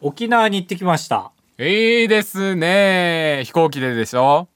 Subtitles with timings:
[0.00, 1.32] 沖縄に行ってきました。
[1.58, 3.42] いいですね。
[3.44, 4.48] 飛行機ででしょ？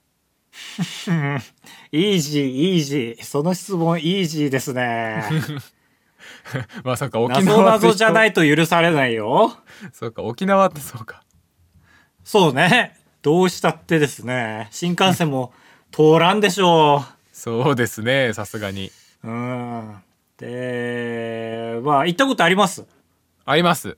[1.93, 3.25] イージー、イージー。
[3.25, 5.22] その質問、イージーですね。
[6.83, 9.57] まさか沖謎縄って謎じゃないいと許されないよ。
[9.93, 11.22] そうか、沖縄ってそうか。
[12.24, 12.96] そうね。
[13.22, 14.68] どうしたってですね。
[14.70, 15.52] 新幹線も
[15.90, 18.90] 通らんでしょそうですね、さすがに。
[19.22, 19.29] う。
[19.29, 19.96] うん。
[20.38, 22.84] で、まあ、行ったことあります？
[23.45, 23.96] あります。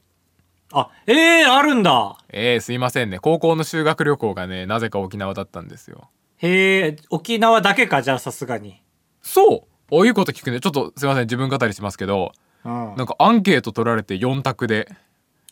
[0.72, 2.18] あ、ええー、あるんだ。
[2.30, 3.18] えー、すいませんね。
[3.18, 6.11] 高校の修学旅行がね、なぜか沖縄だったんですよ。
[6.38, 8.82] へえ、沖縄だけか、じゃあさすがに。
[9.22, 9.60] そう
[9.90, 10.60] おいうこと聞くね。
[10.60, 12.32] ちょっとすいません、自分語りしますけど、
[12.64, 12.94] うん。
[12.96, 14.88] なんかアンケート取られて4択で、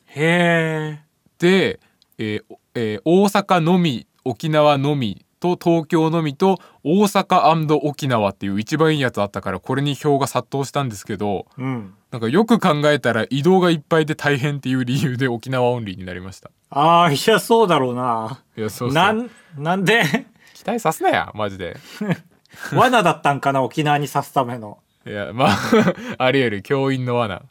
[0.07, 1.01] へえ。
[1.39, 1.81] で、
[2.19, 2.45] えー
[2.75, 11.93] えー大阪のみ沖縄のみと東京のみと大阪沖縄っていう一番いいやつあったからこれに票が殺到したんですけどうん。
[12.11, 18.41] なんかよく考えたら移動がいっぱいで大変っていう理由で沖縄オンリーになりましたああ、いや、そうだろうな。
[18.57, 20.05] いやそうそうなん、なんで、
[20.55, 21.77] 期待さすなやマジで
[22.73, 24.79] 罠だったんかな、沖縄に刺すための。
[25.07, 25.59] いやまあ
[26.25, 27.43] ありえる教員の罠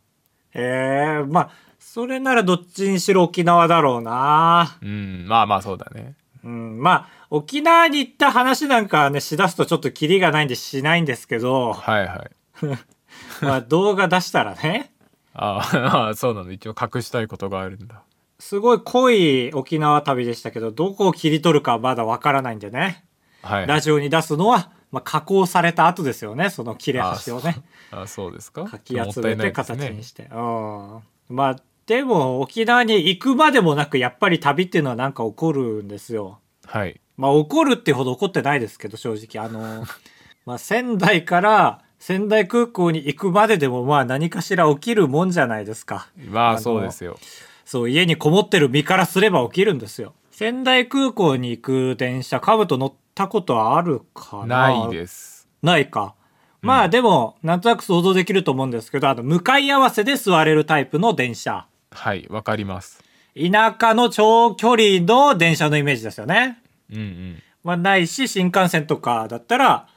[0.56, 4.78] へえ、まあ、それならどっちにしろ沖縄だろうな。
[4.82, 12.32] うんまあまあそうだねうん、まあ、沖縄に行った話なんかね、しだすとちょっとキリがないんでしないんですけど、はいはい
[13.44, 14.94] まあ動画出したらね、
[15.34, 18.04] あーあーそうなの一応隠したいことがあるんだ
[18.38, 23.04] すごい濃い沖縄旅でしたけど、どこを切り取るかまだわからないんでね。
[23.42, 27.56] はいラジオに出すのは、まあ、加工された後ですよね、その切れ端をね。
[27.92, 28.66] あそうですか？
[28.66, 30.30] かき集めて形にして。
[30.32, 31.00] うん。
[31.30, 31.56] まあ、
[31.88, 36.40] でも沖縄に行くまでもなく、やっぱり旅っていうのはなんか起こるんですよ。
[36.66, 39.44] はいまあ怒るってほど怒ってないですけど正直。
[39.44, 39.86] あの
[40.46, 46.08] まあ仙台から仙台空港に行くまででもまあ何かしら起きるもんじゃないですか。
[46.30, 47.18] まあのそうですよ。
[47.66, 50.14] そう家にこもってる身からすれば起きるんですよ。
[50.32, 54.68] 仙台空港に行く電車カブト乗ったことあるかな？
[54.70, 55.48] ないです。
[55.62, 56.16] ないか。
[56.62, 61.68] まあでもなんとなく想像できると思うんですけどあの向かい合わせで座れるタイプの電車。
[61.92, 63.04] はいわかります。
[63.36, 66.60] 田舎の長距離の電車のイメージですよね
[66.94, 69.88] うんうんまあ、ないし、新幹線とかだったら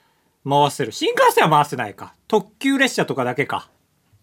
[0.49, 0.93] 回せる。
[0.93, 2.15] 新幹線は回せないか。
[2.29, 3.69] 特急列車とかだけか。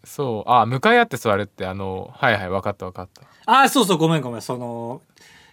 [0.05, 4.41] そうあ向かい合って座るってあのはいはい分かった分かったああ、そうそう、ごめんごめん。
[4.41, 5.01] その、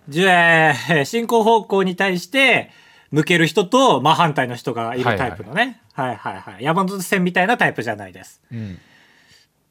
[0.08, 2.70] じゅえー進行方向に対して
[3.10, 5.80] 向ける人と真反対の人がいるタイプのね。
[5.92, 6.64] はいはいはい。
[6.64, 8.40] 山手線みたいなタイプじゃないです。
[8.52, 8.78] うん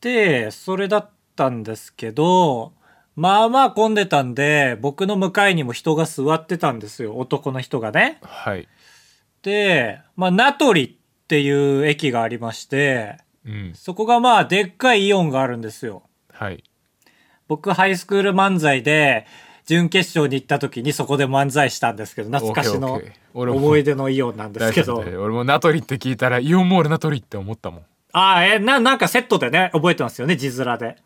[0.01, 2.71] で、それだったんですけど、
[3.19, 7.17] まあまあ混んでたんで、僕の向かいにも人が座ってたんですよ。
[7.17, 8.19] 男の人がね。
[8.23, 8.67] はい
[9.41, 16.03] で、まあ、名取っていう駅がありまして、うんそこがまあ、でっかいイオンがあるんですよ。
[16.31, 16.63] はい
[17.47, 19.25] 僕、ハイスクール漫才で、
[19.65, 23.01] 準決勝に行った時にそこで漫才したんですけど、懐かしの
[23.33, 30.97] 思い出のイオンなんですけど俺もナトリって聞いたらイオンモールナトリって思ったもんああ、え、な、なんかセットでね、覚えてますよね、字面で。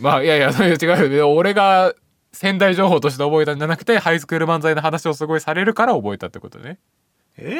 [0.00, 1.94] まあいやいやそういう違うよ俺が
[2.32, 6.78] 仙台情報として覚えたんじゃなくてハイスクール漫才の話をすごいされるから覚えたってことね
[7.36, 7.56] えー？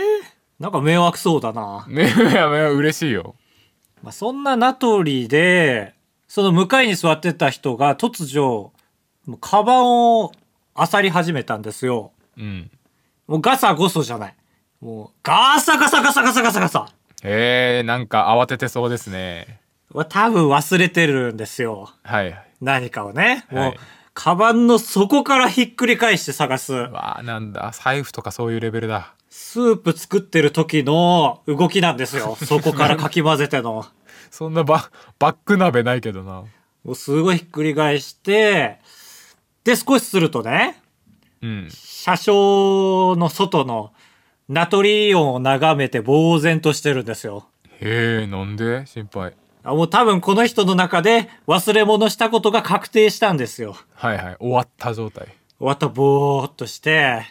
[0.58, 1.84] なんか迷惑そうだな。
[1.88, 3.34] ねいやいや嬉しいよ
[4.02, 5.94] まあ、そんな名取で、
[6.26, 8.72] その向かいに座ってた人が突如、
[9.26, 10.32] もうカバンを
[10.76, 12.12] 漁り始めたんですよ。
[12.36, 12.70] うん
[13.28, 14.34] もうガサゴソじゃない。
[14.80, 16.88] もうガサガサガサガサガサガサ。
[17.22, 19.60] へえなんか慌ててそうですね
[20.08, 21.90] 多分忘れてるんですよ。
[22.02, 23.44] はいはい何かをね。
[23.50, 23.78] もう、はい
[24.14, 26.74] カバンの底からひっくり返して探す。
[26.74, 32.36] わあなんだ財布とかそういうレベルだスープ作ってる時の動きなんですよ。
[32.44, 33.86] そこからかき混ぜての。
[34.30, 36.42] そんなババック鍋ないけどな
[36.84, 38.80] もうすごいひっくり返して、
[39.64, 40.82] で、少しするとね、
[41.40, 43.92] うん車掌の外の
[44.48, 47.46] ナトリオンを眺めて呆然としてるんですよ。
[47.80, 48.84] へえなんで？
[48.84, 49.32] 心配あ
[49.64, 53.76] もう多分この人の中で忘れ物したことが確定したんですよ。
[53.94, 55.26] はいはい終わった状態
[55.58, 57.22] 終わったぼーっとして。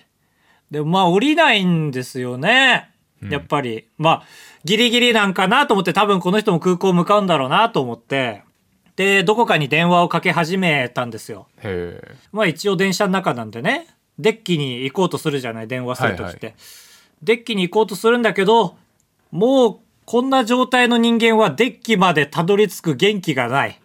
[0.70, 2.90] で、まあ降りないんですよね。
[3.22, 3.88] やっぱり。
[3.98, 4.24] まあ、
[4.64, 8.44] ギリギリなんかなと思って多分この人も空港向かうんだろうなと思って。
[8.96, 11.48] で、どこかに電話をかけ始めたんですよ。
[11.58, 13.88] へえまあ一応電車の中なんでね。
[14.18, 16.48] デッキに行こうとするじゃない、電話するときって。
[16.48, 16.56] はい
[17.24, 18.76] デッキに行こうとするんだけど、
[19.30, 19.80] もう
[20.12, 23.80] こんな状態の人間はデッキまでたどり着く元気がない。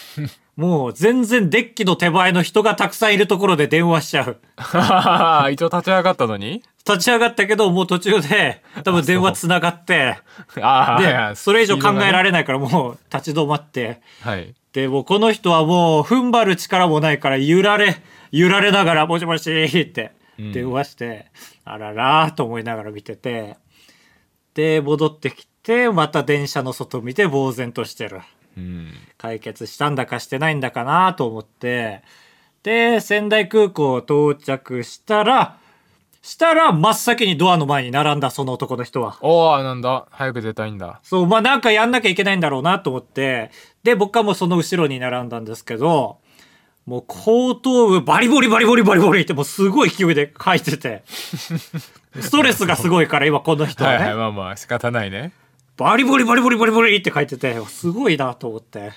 [0.54, 4.36] もう全然デッキの手前の人がたくさんいるところで電話しちゃう。
[5.50, 6.62] 一応立ち上がったのに？
[6.86, 10.18] 立ち上がったけど、もう途中で多分電話つながって、
[10.60, 14.54] あで、それ以上考えられれないからもう立ち止まって、はい。
[14.74, 17.96] でもうこの人はもう踏ん張る力もないから揺られ
[18.30, 19.48] 揺られながら「もしもし」
[19.80, 21.28] って電話して、
[21.64, 23.56] あららーと思いながら見てて。
[24.54, 28.20] で戻ってきてまた電車の外見て呆然としてる。
[28.56, 28.92] うん。
[29.18, 32.02] 解決したんだかしてないんだかなと思って。
[32.62, 35.58] で仙台空港到着したら
[36.22, 39.18] したら真っ先にドアの前に並んだその男の人は。
[39.20, 40.06] おおなんだ。
[40.10, 41.00] 早く出たいんだ。
[41.02, 43.50] そう、まあなんかやんなきゃいけないんだろうなと思って、
[43.82, 46.18] で、僕はもうその後ろに並んだんですけど、
[46.86, 51.02] もう後頭部バリボリバリボリバリボリってもうすごい勢いで書いてて、
[52.20, 55.32] ストレスがすごいから今この人はね、はいはいまあまあ仕方ないね
[55.76, 58.92] バリボリバリボリバリボリって書いてて、すごいなと思って。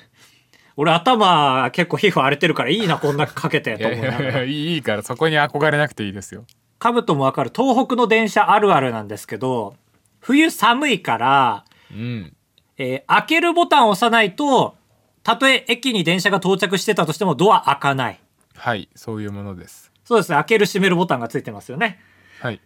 [0.78, 6.44] 俺頭結構皮膚荒れてるからいいなこんなかけていやいと思いながらやいやいいいいからそこに憧れなくていいですよ
[6.80, 9.76] カブトもわかる東北の電車あるあるなんですけど
[10.20, 12.36] 冬寒いからうん
[12.78, 14.76] えー開けるボタンを押さないと、
[15.24, 18.20] たとえ駅に電車が到着してたとしてもドア開かない。
[18.58, 22.00] はいそういうものですそうですね、開ける閉めるボタンがついてますよね。
[22.42, 22.60] はい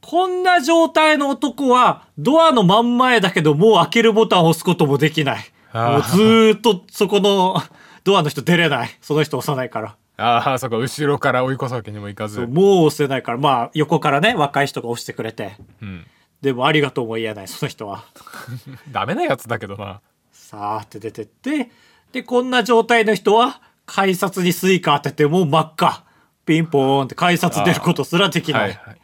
[0.00, 5.44] こんな状態の男は、ドアの真ん前だけど、もう開けるボタンを押すこともできない。
[5.74, 7.60] もうずーっとそこの
[8.04, 8.96] ドアの人出れない。
[9.00, 9.96] その人押さないから。
[10.20, 15.56] ああそこ後ろから追い越すわけにもいかずもう押せないから、まあ横からね、若い人が押してくれて。
[15.80, 16.06] うん
[16.40, 18.04] でもありがとうも言えない、その人は。
[18.92, 20.00] ダメなやつだけどな
[20.32, 21.70] さーって出てって、
[22.12, 26.04] で、こんな状態の人は、改札に Suica 当ててもう真っ赤。
[26.46, 28.62] ピンポーンって改札出ることすらできない。
[28.62, 28.97] はいはい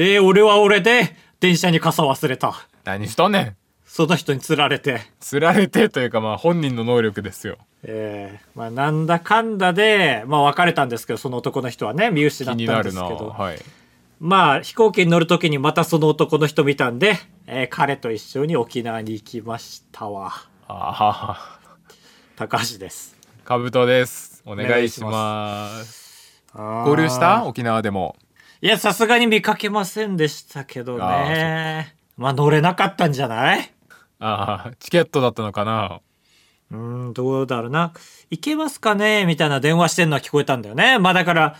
[0.00, 2.54] で、俺は俺で、電車に傘忘れた。
[2.84, 3.56] 何しとんねん。
[3.84, 5.02] その人に釣られて。
[5.20, 7.58] 釣られてというかまあ本人の能力ですよ。
[7.82, 13.28] えーまあなんだかんだで、まあ別れたんですけど、その男の人はね、見失ったん気にでなるなすけど。
[13.28, 13.58] はい。
[14.20, 20.32] まあ飛行機に乗る時にまたその男の人見たんで、えー彼と一緒に沖縄に行きましたわ。
[20.66, 21.58] あは
[22.36, 23.18] 高橋です。
[23.44, 24.42] かぶとです。
[24.46, 26.42] お願いします。
[26.54, 27.44] 合合流した？
[27.44, 28.16] 沖縄でも
[28.62, 31.94] いや、さすがに見かけませんでしたけどあね。
[32.16, 33.72] まあ乗れなかったんじゃない？
[34.18, 36.00] ああチケットだったのかな
[36.70, 37.94] うーん、どうだろうな。
[38.30, 40.98] 行けますかねみたいな電話してんのは聞こえたんだよね。
[40.98, 41.56] まあだから、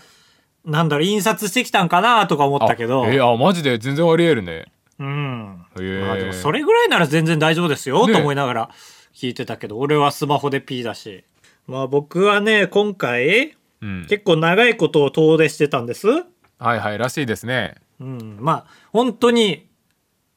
[0.63, 3.05] なんだろう、印刷してきたんかなとか思ったけど。
[3.05, 4.65] あえあマジで全然ありえるね
[4.99, 5.65] うん。
[5.79, 8.69] へえまあでもそれぐらいなら全然大丈夫ですよ、ねと思いながら
[9.15, 11.23] 聞いてたけど、俺はスマホで P だし。
[11.65, 16.05] まあ僕はね、今回、うん結構長いことを遠出してたんです。
[16.61, 18.37] はいはいらしいですねうん。
[18.39, 19.67] まあ、本当に、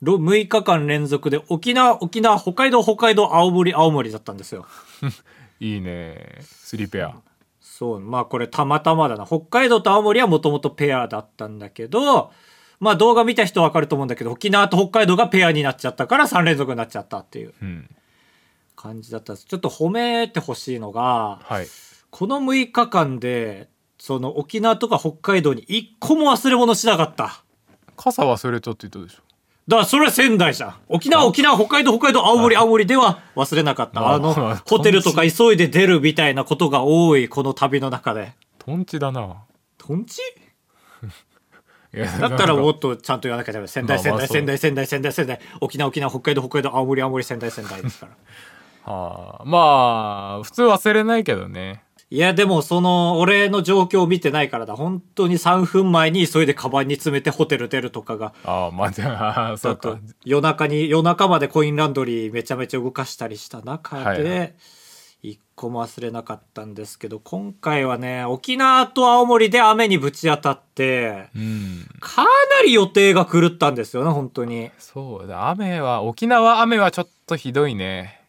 [0.01, 4.67] ろ6日間連続で沖縄、沖縄、北海道、北海道、青森、青森だったんですよ。
[5.61, 7.15] いいねスリーペア
[7.61, 9.27] そう、まあこれたまたまだな。
[9.27, 12.33] 北海道と青森はもともとペアだったんだけど、
[12.81, 17.91] まあ動画見た人わかると思うんだけど、沖縄と北海道がペアになっちゃったから3連続になっちゃったっていううん
[18.77, 19.47] 感じだったんです。
[19.47, 21.67] ちょっと褒めてほしいのが、はい
[22.11, 23.69] この6日間で、
[24.07, 27.43] その沖縄とか北海道に一個も忘れ物しなかった。
[27.97, 29.23] 傘忘れたって言ったでしょ
[29.67, 30.75] だからそれは仙台じゃん。
[30.89, 34.03] 沖縄、沖縄、北海道、北海道、青森、青森では忘れなかった。
[34.03, 38.35] まああのまあ、ホテルとか急いで出るみたいなことが多い、この旅の中で。
[38.59, 39.37] トンチだな
[39.79, 40.21] とんち
[41.95, 43.69] だったらもっとちゃんと言わなきゃダメ。
[43.69, 48.93] 仙台、仙台、仙台、仙台、仙台、仙台、沖縄、沖縄、北海道、北海道、青森、青森、仙台、仙台ですから。
[48.93, 51.84] はあまあ普通忘れないけどね
[52.15, 54.77] いや、でもその、俺の状況を見てないからだ。
[54.77, 58.33] 本当に3分前に急いでカバンに詰めてホテル出るとかが。
[58.45, 64.55] ああまあじゃあ そうか夜中に、夜中までコインランドリーめちゃめちゃ動かしたりした中はいはで、
[65.23, 72.29] 一個も忘れなかったんですけど、今回はね、沖縄と青森で雨にぶち当たって、うんかな
[72.65, 74.71] り予定が狂ったんですよね、本当に。
[74.79, 78.21] そうだ雨は沖縄雨はちょっとひどいね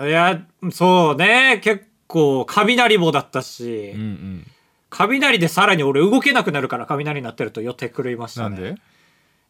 [0.00, 0.40] いや、
[0.72, 4.46] そうね、結構、雷もだったし、うんうん
[4.92, 8.56] 雷でさらに俺動けなくなるから雷になってると予定狂いましたね。
[8.56, 8.80] なんで？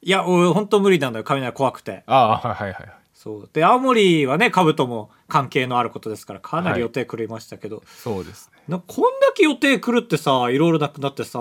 [0.03, 2.03] いや、俺本当無理なんだよ、雷怖くて。
[2.07, 3.51] ああはいはいはいそう。
[3.51, 11.39] で、青森はね、兜も関係のあることですから、かなり予定狂いましたけど、そうですねなこんだけ予定狂ってさ、いろいろなくなってさ、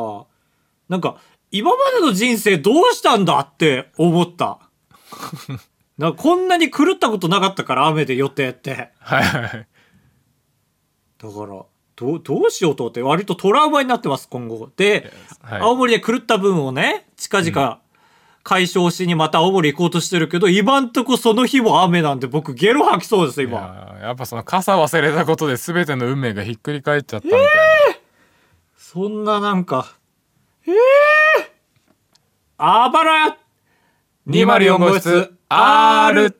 [0.87, 1.17] なんか、
[1.51, 4.59] 今までの人生どうしたんだって思った。
[5.97, 8.91] なこんなに狂ったことなかったから、雨で予定って。
[8.99, 9.67] はいはいはい
[11.21, 14.69] だから、どう、どうしようと思って、割とトラウマになってます、今後。
[14.77, 15.11] で、
[15.41, 17.81] はい青森で狂った分をね、近々
[18.43, 23.97] 解消しにまた青森行こうとしてるけど、今んとこその日も雨なんで僕ゲロ吐きそうです、い今。
[24.01, 27.47] やっぱその傘忘れたことで全ての運命がひっくり返っちゃったみたいな、
[28.77, 29.93] そんななんか、
[30.65, 30.77] ええー、
[32.57, 33.37] あばらや
[34.27, 36.39] 204号室 R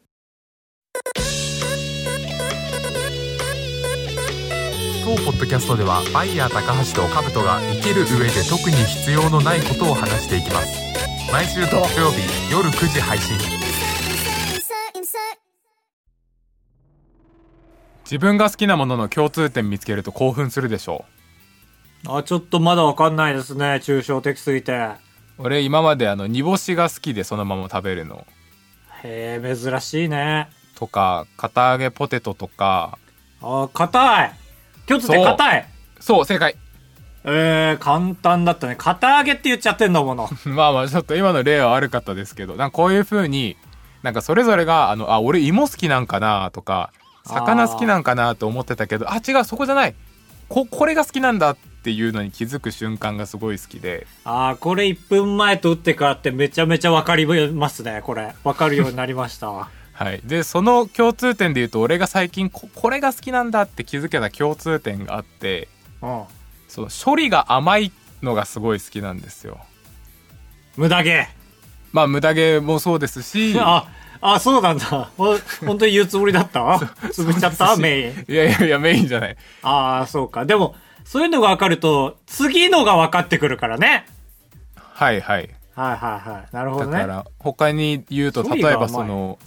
[5.10, 13.36] 当ポッドキャストではバイヤー高橋とカブトが生きる上で特に必要のないことを話していきます毎週土曜日夜9時配信
[18.04, 21.06] 自分が好きなものの共通点見つけると興奮するでしょ
[22.08, 23.82] あ、ちょっとまだわかんないですね。
[23.84, 24.72] 抽象的すぎて。
[24.72, 24.98] う
[25.39, 28.25] 俺今まであの煮干しが好きでそのまま食べるの
[29.04, 30.50] へえ、珍しいね。
[30.75, 32.98] とか堅揚げポテトとか
[33.42, 34.49] あ、硬い。
[34.89, 35.67] 共通点硬い。
[36.00, 36.55] そう正解
[37.24, 38.75] えー、簡単だったね。
[38.75, 40.29] 堅揚げって言っちゃってんだもの。
[40.46, 43.55] まあまあちょっと今の例は悪かったですけどなんかこういう風に
[44.01, 46.91] なんかそれぞれがあのあ俺芋好きなんかなとか
[47.25, 49.93] 魚好きなんかなと思ってたけどあ違うそこじゃない
[50.48, 58.34] ここれが好きなんだっていうのに気づく瞬間がすごい好きであー、これ1分前と打ってからってめちゃめちゃわかりますね、これ。
[58.43, 59.69] わかるようになりましたわ。
[60.01, 65.68] はいでその共通点で言うと俺が最近ここれが好きなんだって気づけた共通点があって
[66.01, 66.24] うん。
[66.70, 67.91] その処理が甘い
[68.24, 69.58] のがすごい好きなんですよ
[70.77, 71.27] 無駄毛。
[71.91, 73.88] まあ無駄毛もそうですし あ、
[74.22, 74.86] あ、そうなんだ。
[75.18, 76.62] ほ本当に言うつもりだった？
[77.12, 77.75] 潰しちゃった？
[77.75, 78.25] メイン。
[78.29, 80.46] いやいやいやメインじゃないああ、そうか。
[80.46, 84.06] でも、そういうのが分かると、次のが分かってくるからね。
[84.75, 86.56] はいはいはいはいはい。
[86.56, 86.91] なるほどね。
[86.94, 89.39] だから他に言うと例えばその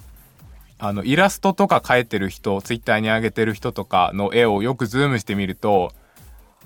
[0.85, 5.93] あのイラストとか描いてる人ツイッターに上げてる人とかの絵をよくズームしてみると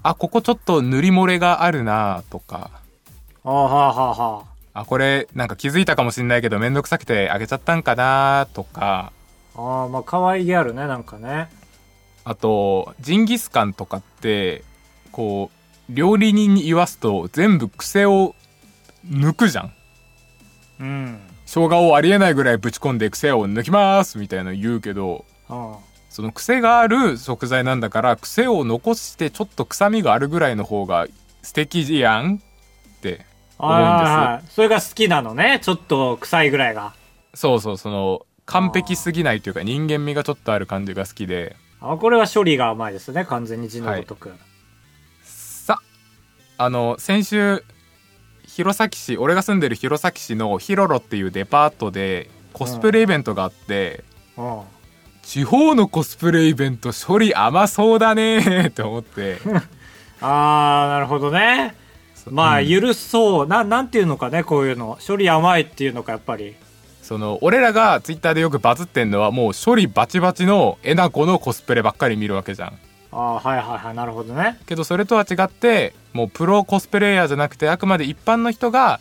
[0.02, 2.72] あここちょっと塗り漏れがあるなとか
[3.44, 4.44] ああ、はあはあは
[4.74, 9.12] あこれなんか気づいたかもしんないけどめんどくさくてあげちゃったんかなとか
[9.56, 9.62] あ。
[9.62, 11.50] ああ、まあ可愛げあるね、なんかね。
[12.24, 14.64] あとジンギスカンとかって
[15.12, 15.52] こ
[15.90, 18.34] う料理人に言わすと全部癖を
[19.08, 19.74] 抜くじゃん
[20.80, 21.20] うん。
[21.48, 25.76] 生姜をありえないぐらいぶち込んで癖を抜きますみたいなの言うけどうん。
[26.10, 31.08] その癖がある食材なんだから癖を残してちょっと臭みがあるぐらいの方が
[31.42, 33.26] 素敵やんって
[33.58, 34.50] 思うんはいはいはい。
[34.50, 35.60] それが好きなのね。
[35.64, 36.94] ちょっと臭いぐらいが。
[37.32, 43.24] ですそうそうその完璧すぎないというか人間味がちょっとある感じが好きであこれは処理が甘いですね。
[43.26, 44.34] 完全に字のごとく。
[45.24, 45.80] さ
[46.58, 47.64] あの先週
[48.58, 54.04] 弘前市俺が住んでる弘前市のヒロロっていうデパートでコスプレイベントがあって、
[54.36, 54.62] うん。
[55.22, 59.38] 地方のコスプレイベント処理甘そうだねーって思って
[60.22, 61.76] ああ、なるほどね。
[62.32, 63.48] まあ、うん許そう。
[63.48, 64.98] な、なんていうのかね、こういうの。
[65.06, 66.56] 処理甘いっていうのか、やっぱり。
[67.04, 72.78] その俺らがツイッターでよくバズってんのはもう処理バチバチのえなこのコスプレばっかり見るわけじゃん
[73.12, 73.96] ああ、はいはいはい。
[73.96, 74.60] なるほどね。
[74.68, 79.00] けどそれとは違ってもうプロコスプレイヤーじゃなくてあくまで一般の人が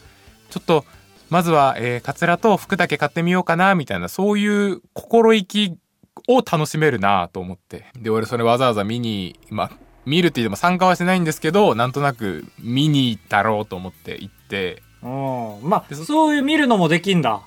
[0.50, 0.84] ちょっと
[1.28, 5.76] まずは、えーカツラと服だけ買ってみようかなみたいなそういう心意気
[6.28, 9.70] を楽しめるなと思ってで俺それわざわざ見にまあ
[10.04, 15.68] 見るって言っても参加はしてないんですけどなんとなく見に行ったろうと思って行ってうん。
[15.68, 17.42] まあ、そういう見るのもできんだ。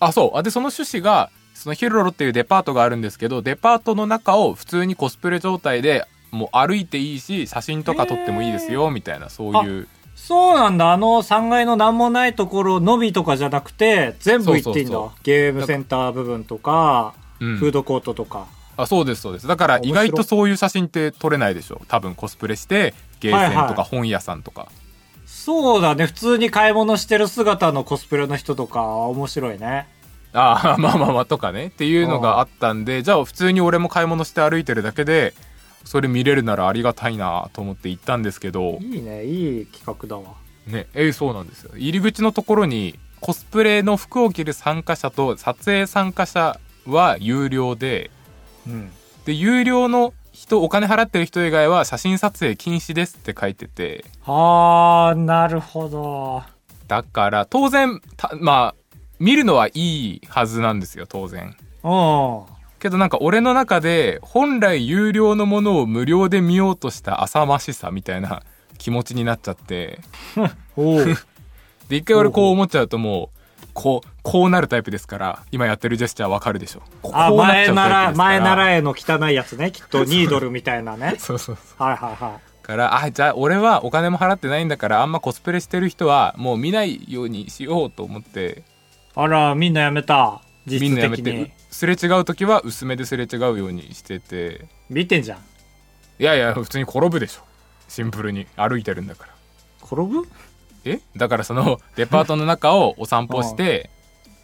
[0.00, 1.30] あそうあでその趣旨が
[1.60, 10.92] そのヒロロっていうデパートがあるんですけどデパートの中を普通にコスプレ状態でもう歩いていいし写真とか撮ってもいいですよみたいなそういうそうなんだ。
[10.92, 14.92] あの3階の何もないところのみとかじゃなくて、全部行っていいんだ。
[14.92, 18.46] そうそうそうゲームセンター部分とか、うんフードコートとか。
[18.76, 24.68] あそうですそうですだから意外とそういう写真って撮れないでしょ多分コスプレしてゲーセンとはいはいか本屋さんとか、
[25.26, 26.06] そうだね。
[26.06, 29.86] 普通に買い物してる姿のコスプレの人とか、面白いね。
[30.32, 35.34] ああまあまあまあとかねっていうのがあったんでじゃあ普通に俺も買い物して歩いてるだけで
[35.84, 39.24] それ見れるならありがたいなと思って行ったんですけどいいね。
[39.24, 40.36] いい企画だわ。
[40.66, 48.10] ねえーそうなんですよ入り口のところにコスプレの服を着る参加者と撮影参加者は有料で
[48.66, 48.90] うん。
[49.24, 56.42] で有料の人お金払ってる人以外は写真撮影禁止ですって書いててあー、なるほど。
[56.88, 58.79] だから当然たまあ
[59.20, 62.42] 見るのはいいはずなんですよ当然うん。
[62.80, 68.42] けどなんか俺の中で本来有料のものを無料で見ようとした浅ましさみたいな
[68.78, 70.00] 気持ちになっちゃって
[71.88, 73.40] で一回俺こう思っちゃうともう
[73.74, 79.70] こうこうなるタイプですから今やってるジェスチャーわかるでしょこあ、こうなっちゃうタイプです前な、から前習えの汚いやつね。
[79.70, 81.16] きっとニードルみたいなね。
[81.20, 82.66] そうそうそうはいはいはい。
[82.66, 88.62] からあじゃあ俺はお金も払ってないんだからあんまコスプレしてる人はもう見ないようにしようと思って
[89.22, 90.40] あら、みんなやめた。
[90.66, 91.52] み実んなやめて。
[91.70, 95.38] すれ違う時は薄めですれ違うようにしてて見てんじゃん。
[96.18, 97.42] いやいや普通に転ぶでしょ
[97.88, 99.32] シンプルに歩いてるんだから
[99.82, 100.28] 転ぶ？
[100.84, 101.00] え？
[101.16, 103.88] だからその デパートの中をお散歩して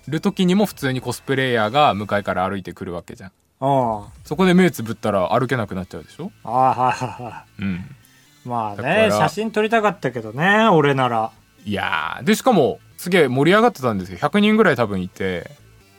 [0.08, 4.04] る時にも普通にコスプレイヤーが向かいから歩いてくるわけじゃんうん。
[4.24, 6.30] そこで目つぶったら歩けなくなっちゃうでしょ？
[6.44, 8.48] ああ、はいはいはうんい。
[8.48, 11.32] まあね、ら写真撮りたかったけどね、俺なら。
[11.64, 14.18] いやーでしかもすげえ盛り上がってたんですよ。
[14.18, 15.50] 100人ぐらい多分いて。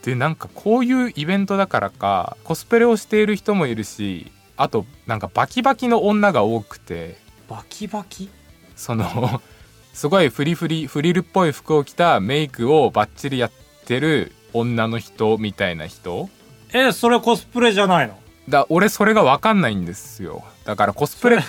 [0.02, 7.18] でなんかこういうイベントだからかコスプレをしている人もいるしあとなんかバキバキの女が多くて。
[7.48, 8.28] バキバキ？
[8.76, 9.40] その
[9.92, 13.50] すごいフリフリフリルっぽい服を着たメイクをバッチリやっ
[13.86, 16.28] てる女の人みたいな人。
[16.72, 18.18] え、それコスプレじゃないの？
[18.48, 20.44] だ俺それが分かんないんですよ。
[20.64, 21.48] だからコスプレそ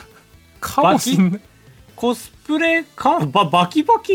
[0.59, 1.41] かもしんない。
[1.95, 4.13] コスプレかば、バキバキ？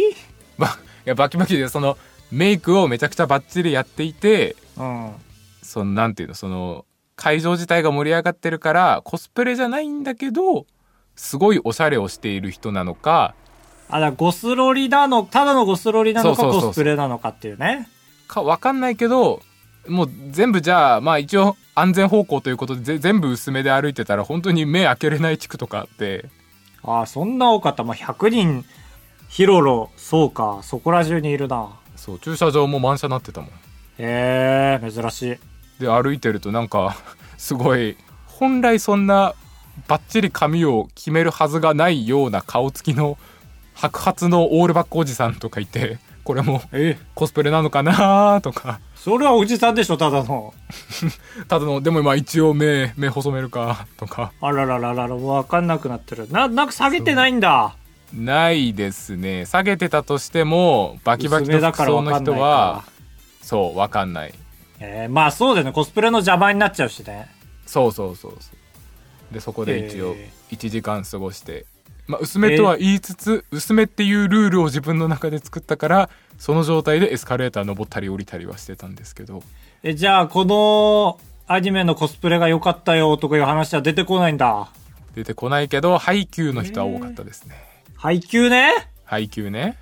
[0.58, 0.70] ば い
[1.04, 1.96] やバキバキでその
[2.30, 5.12] メイクをめちゃくちゃバッチリやっていてうん。
[5.62, 6.84] そのなんていうのその
[7.16, 10.66] 会場自体が盛り上がってるからコスプレじゃないんだけど
[11.16, 13.34] すごいおしゃれをしている人なのか
[13.88, 17.88] あ、らゴスロリなの、ただのゴスロリなのかコスプレなのかっていうね。
[18.26, 19.42] か分かんないけど
[19.86, 26.26] もう全部じゃあまあ一応安全方向ということでぜ全部薄めで歩いてたら本当に目開けれない地区とかあって
[26.82, 27.84] ああ、そんな多かった。
[27.84, 28.64] まあ、100人、
[29.34, 31.68] ヒロロ、そうか、そこら中にいるな。
[31.96, 33.50] そう駐車場も満車になってたもん
[33.98, 35.82] へえ、珍しい。
[35.82, 36.96] で歩いてるとなんか
[37.36, 39.34] すごい本来そんな
[39.88, 43.18] バッチリ髪を決めるはずがないような顔つきの
[43.74, 46.96] 白髪のオールバックおじさんとかいてこれもえ？
[47.16, 50.54] コスプレなのかなとかそれはおじさんでしょ、ただの。
[51.48, 56.30] ただのでもまあ一応目目細めるかとかあららららら、わかんなくなってる。
[56.30, 57.74] な、なんか下げてないんだ。
[58.14, 62.92] ないですね下げてたとしてもバキバキ薄めだからの服装の人はか。
[63.42, 64.34] そうわかんない
[64.80, 65.72] えー、まあそうだよね。
[65.72, 67.28] コスプレの邪魔になっちゃうしね。
[67.66, 68.50] そうそうそうそ
[69.30, 71.66] うでそこで一応へ1時間過ごして、
[72.06, 79.42] まあ、薄めとは言いつつ、薄めっていうルールを自分の中で作ったからその状態でエスカレーター登ったり降りたりはしてたんですけど
[79.82, 84.70] え、じゃあ、このアニメのコスプレが良かったよとかいう話は出てこないんだ。
[85.14, 87.54] 出てこないけど配給の人は多かったですね
[88.04, 88.70] 配給ね
[89.06, 89.78] 配給ね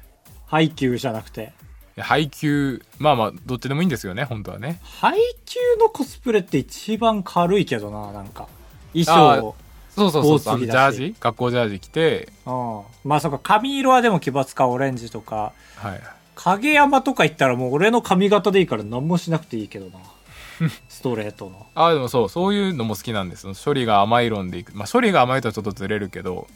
[0.47, 1.53] 配給じゃなくて。
[1.99, 8.47] 配給まあまあどっちでもいいんですよね本当はね配給のコスプレって一番軽いけどな、なんか。
[8.95, 9.57] 衣装。
[9.91, 11.17] そうそうそうそうジャージ？
[11.19, 12.83] 学校ジャージ着てうん。
[13.03, 15.53] まあそうか、髪色はでも奇抜かオレンジとか。
[15.75, 16.01] はい
[16.37, 19.99] 影山とか行ったらもう俺の髪型でいいから何もしなくていいけどな。
[20.89, 21.67] ストレートの。
[21.75, 26.47] ああでもそうそういうのも好きなんです処理が甘い論でいくまあ処理が甘いとはちょっとずれるけど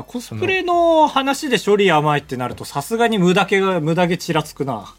[0.00, 4.94] コスプレの話で処理甘いってなるとさすがに無駄毛が、無駄毛ちらつくな。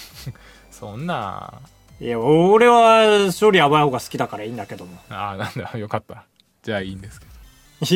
[0.70, 1.60] そんな
[2.00, 4.98] いや、俺は処理甘い方が好きだからいいんだけども。
[5.10, 6.24] ああなんだ よかった
[6.62, 7.32] じゃあいいんですけど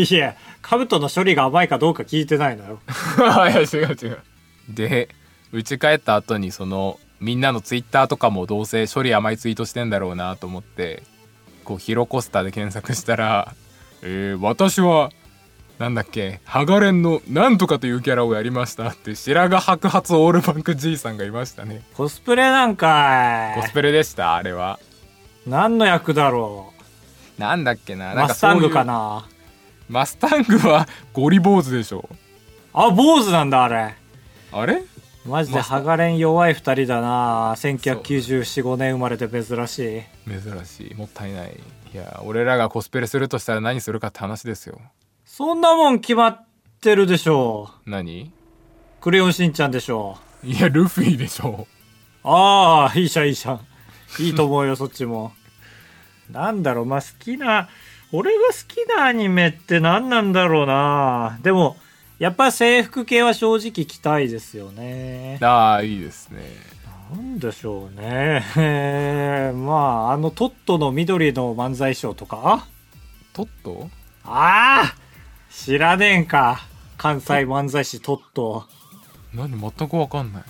[0.01, 2.81] いや、カブトの処理が甘いかどうか聞いてないのよ。
[3.18, 3.20] い
[3.55, 4.18] や違う違う
[4.68, 5.09] で
[5.53, 11.03] 家帰った後にそのみんなのツイッターとかもどうせ処理甘いツイートしてんだろうなと思って
[11.64, 13.55] こうヒロコスタで検索したら
[14.03, 15.11] 「えー、私は
[15.78, 21.82] なんだっけハガレンのなんとかというキャラをやりました」って白髪白髪オールバンク G さんがいましたね。
[21.94, 23.60] コスプレなんかい。
[23.60, 24.78] コスプレでしたあれは。
[25.46, 26.72] 何の役だろ
[27.38, 29.28] なんだっけなマスタングかな。
[29.88, 32.08] マスタングはゴリ坊主でしょ。
[32.72, 33.94] あ、坊主なんだ、あれ。
[34.52, 34.82] あれ？
[35.24, 37.54] マジでハガレン弱い二人だな。
[37.56, 40.02] 1994、5年生まれで珍しい。
[40.28, 40.94] 珍しい。
[40.94, 41.56] もったいない。
[41.94, 44.80] いや俺らがコスプレするとしたら何するかって話ですよ
[45.37, 46.46] そんなもん決まっ
[46.81, 48.22] てるでしょ何？
[48.22, 49.03] う。
[49.03, 51.66] クレヨンしんちゃんでしょいやルフィでしょ
[52.25, 52.27] う。
[52.27, 53.61] ああ、いいじゃん、いいじゃん。
[54.18, 55.33] いいと思うよ、そっちも。
[56.33, 57.68] なんだろう、まあ、好きな、
[58.12, 61.77] 俺が好きなアニメって何なんだろうなでも、
[62.18, 65.38] やっぱ制服系は正直着たいですよね。
[65.42, 66.40] ああいいですね
[67.14, 68.42] なんでしょうね。
[68.57, 69.75] え ーま
[70.09, 72.66] あ、あのトットの緑の漫才ショーとか？
[73.35, 73.90] トット？
[74.25, 75.05] ああ
[75.64, 76.60] 知らねえんか。
[76.96, 78.64] 関西漫才師トット。
[79.34, 80.42] 何全くわかんない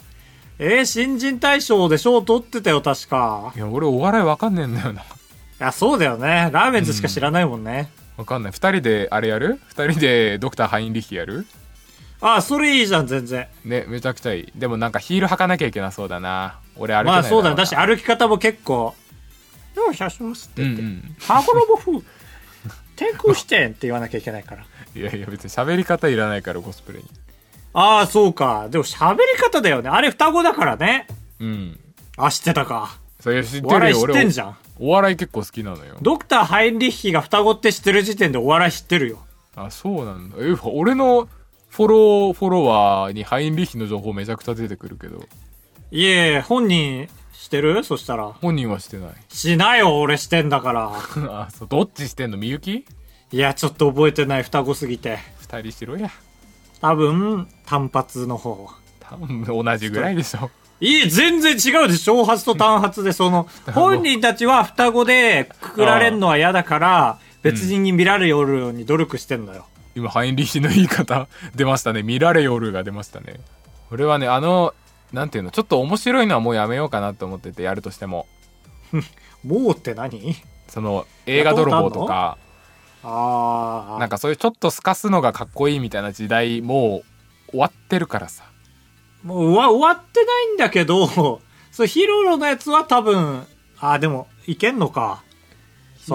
[0.59, 3.53] えー、新人大賞で賞取ってたよ、確か。
[3.57, 5.05] いや俺お笑いわかんねえんだよない
[5.59, 6.51] や、そうだよね。
[6.53, 7.91] ラーメンズしか知らないもんね。
[8.17, 9.61] わかんない二人であれやる？
[9.69, 11.47] 二人でドクターハインリヒやる？
[12.21, 13.47] ああ、それいいじゃん、全然。
[13.65, 17.55] ねめちゃくちゃいいでもなんかヒール履かなきゃいけなそうだな俺歩けないまあそうだね。
[17.55, 18.95] なだし、歩き方も結構、
[19.75, 21.93] ようしゃしますって言って、うんうん羽衣風、
[22.97, 24.65] 天空視点って言わなきゃいけないから。
[24.95, 27.05] いやいや別に喋り方いらないからコスプレに
[27.75, 28.69] ああ、そうか。
[28.71, 29.91] でも喋り方だよね。
[29.91, 31.07] あれ双子だからね。
[31.39, 31.79] うん
[32.17, 32.99] あ、知ってたか。
[33.21, 34.57] それ知ってお笑い知るよ俺ってんじゃん。
[34.79, 39.25] お笑い結構好きなのよドクター・ハインリッヒが双子って知ってる時点でお笑い知ってるよ。
[39.55, 41.29] あそうなんだえ俺の
[41.69, 45.25] フォローフォロワーにハインリヒの情報めちゃくちゃ出てくるけど
[45.91, 47.09] いえ、本人
[47.47, 47.85] してる？
[47.85, 48.25] そしたら。
[48.25, 49.11] 本人はしてない。
[49.29, 50.91] しないよ、俺してんだから。
[51.31, 51.69] あそう。
[51.69, 52.37] どっちしてんの？
[52.37, 52.85] みゆき？
[53.33, 55.19] いや、ちょっと覚えてない、双子すぎて。
[55.39, 56.11] 二人しろや。
[56.81, 58.69] 多分、単発の方。
[59.01, 60.51] 多分同じぐらいでしょ。
[60.81, 62.17] いえ、全然違うでしょ。
[62.17, 69.67] 長髪と単髪で、その、 本人たちは双子でくくられるのは嫌だから、別人に見られるように努力してんだよ。
[69.95, 72.03] 今ハインリッヒの言い方出ましたね。
[72.03, 73.41] 見られよるが出ましたね。
[73.91, 74.75] 俺はねあの
[75.13, 78.27] なんていうのちょっと面白いのはもうやめようかなと思っててやるとしても。
[79.45, 80.35] もうって何？
[80.69, 82.39] その映画泥棒とか。
[83.03, 83.99] ああ。
[84.01, 87.03] なんかそういうちょっと透かすのがかっこいいみたいな時代も
[87.49, 88.45] う終わってるからさ。
[89.23, 91.07] もう、うわ、終わってないんだけど、
[91.73, 93.47] そう、ヒロロのやつは多分、
[93.79, 95.23] ああ、でも、いけんのか。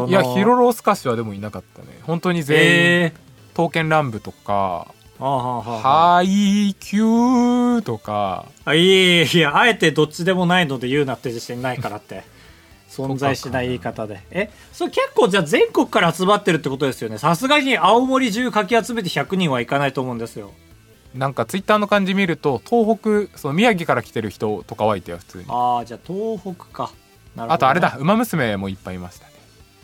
[0.07, 1.87] いやヒロロスカシはでもいなかったね。
[2.03, 4.87] 本当に全員、ええ刀剣乱舞とか
[5.29, 6.15] はあ、はあ。
[6.17, 12.23] ハイキューとかあ、いえいや、あえてどっちでもないので言うなって自信ないからって。
[12.89, 14.21] 存在しない言い方で。
[14.31, 17.17] え、それ結構じゃあ全国から集まってるってことですよね。
[17.17, 20.51] さすがに青森中かき集めて100人はいかないと思うんですよ。
[21.15, 22.97] なんかツイッターの感じ見ると東
[23.29, 26.91] 北その宮城から来てる人とかはいたよ普通にああ、じゃあ東北か。
[27.35, 27.95] なるほどねあとあれだ。
[27.97, 29.31] 馬娘もいっぱいいましたね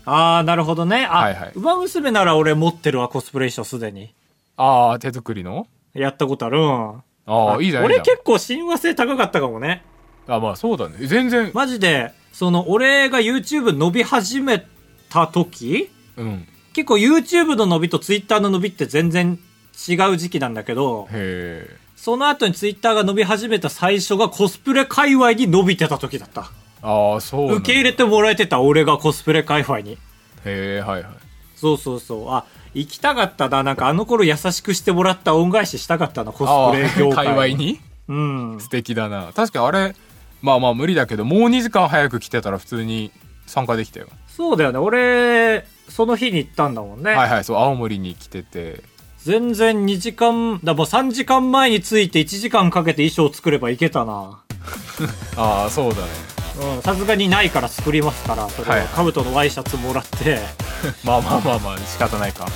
[0.03, 1.05] ああ、なるほどね。
[1.05, 4.13] あ、はいはい馬娘なら俺持ってるわ、コスプレ衣装すでに。
[4.57, 5.67] ああ手作りの？
[5.93, 6.59] やったことある。
[6.59, 6.97] うん。
[7.29, 9.83] ああいいじゃんいい俺結構親和性高かったかもね。
[10.27, 14.65] あまあそうだね全然マジで、その、俺が YouTube 伸び始め
[15.09, 19.39] た時うん結構 YouTube の伸びと Twitter の伸びって全然
[19.87, 26.51] 違う時期なんだけど、へえその後に Twitter が伸び始めた最初がコスプレ界隈に伸びてた時だった。
[26.83, 29.93] ああそう受け入れてもらえてた俺がコスプレ界隈に。
[29.93, 29.97] へ
[30.45, 31.11] えはいはい
[31.55, 32.29] そうそうそう。
[32.29, 33.63] あ、行きたかったな。
[33.63, 37.25] なんかあの頃優しくしてもらった恩返ししたかったな、コあスプレ業あ界。
[37.35, 37.79] 界隈に？
[38.07, 38.57] うん。
[38.59, 39.95] 素敵だな確かにあれ
[40.41, 43.11] まあまあ無理だけどもう2時間早く来てたら普通に
[43.47, 44.77] 参加できたよそうだよね。
[44.77, 47.11] 俺、その日に行ったんだもんね。
[47.15, 48.81] はいはいそう青森に来てて
[49.17, 54.39] 全然2時間、だもう3時間前に着いて1時間かけて衣装作ればいけたな。
[55.35, 56.36] ああそうだねうん、
[56.81, 58.81] さすがにないから作りますから、それはい。
[58.81, 60.39] は、カブトのワイシャツもらって、
[61.05, 62.49] まあまあまあまあ仕方ないか、は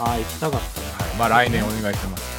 [0.00, 0.80] うん、ああ、行きたかった。
[0.80, 0.86] ね。
[1.14, 2.32] い、まあ来年お願いします。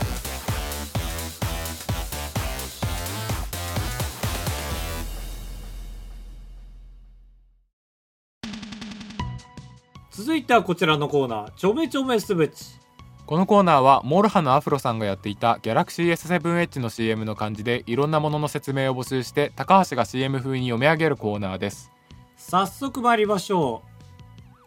[10.12, 12.83] 続いてはこちらのコーナー、ちょめちょめすべち。
[13.34, 21.92] このコーナーはモルハのアフロさんがやっていた Galaxy S7Edge の CM の漢字でいろんなものの説明を募集して高橋が CM 風に読み上げるコーナーです。
[22.38, 23.82] 早速参りましょ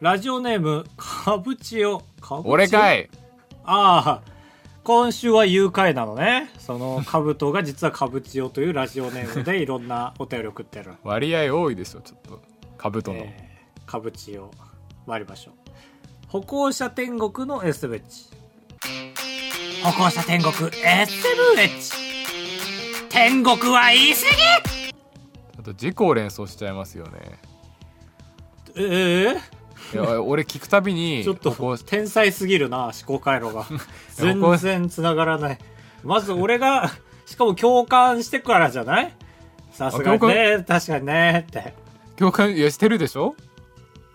[0.01, 0.05] う。
[0.05, 2.03] ラジオネーム、かぶちよ。
[2.43, 3.09] 俺かい。
[3.63, 4.23] ああ、
[4.83, 6.51] 今週は誘拐なのね。
[6.59, 10.95] その、かぶとが実はかぶちよというラジオネームでいろんなお便り送ってる。
[11.05, 12.43] 割合多いでしょちょっと。
[12.77, 14.51] カブトの、えー、かぶちを
[15.07, 15.55] 参りましょう。
[16.27, 18.36] 歩行者天国の SH
[19.87, 20.53] 歩行者天国。
[20.53, 21.93] SH
[23.09, 24.21] 天国は言い過
[25.59, 27.13] あと事故を連想しちゃいますよね。
[28.75, 29.37] ぎええ
[29.95, 33.65] いや俺聞くたびに ちょっと天才すぎるな思考回路が。
[34.15, 35.59] 全然繋がらない。
[36.03, 36.91] まず俺が
[37.27, 39.15] しかも共感してからじゃない？
[39.73, 41.75] さすがね確かにねって。
[42.17, 42.53] 共感？
[42.55, 43.35] いやしてるでしょ？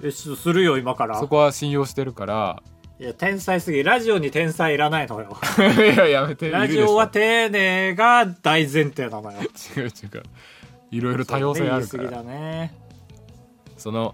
[0.01, 1.17] よしするよ今から。
[1.19, 2.61] そこは信用してるから
[3.01, 9.39] いや天才すぎラジオに天才いらないのよいややめてラジオは丁寧が大前提なのよ。
[9.41, 9.91] 違う違う
[10.91, 12.75] いろいろ多様性あるからだね。
[13.75, 14.13] その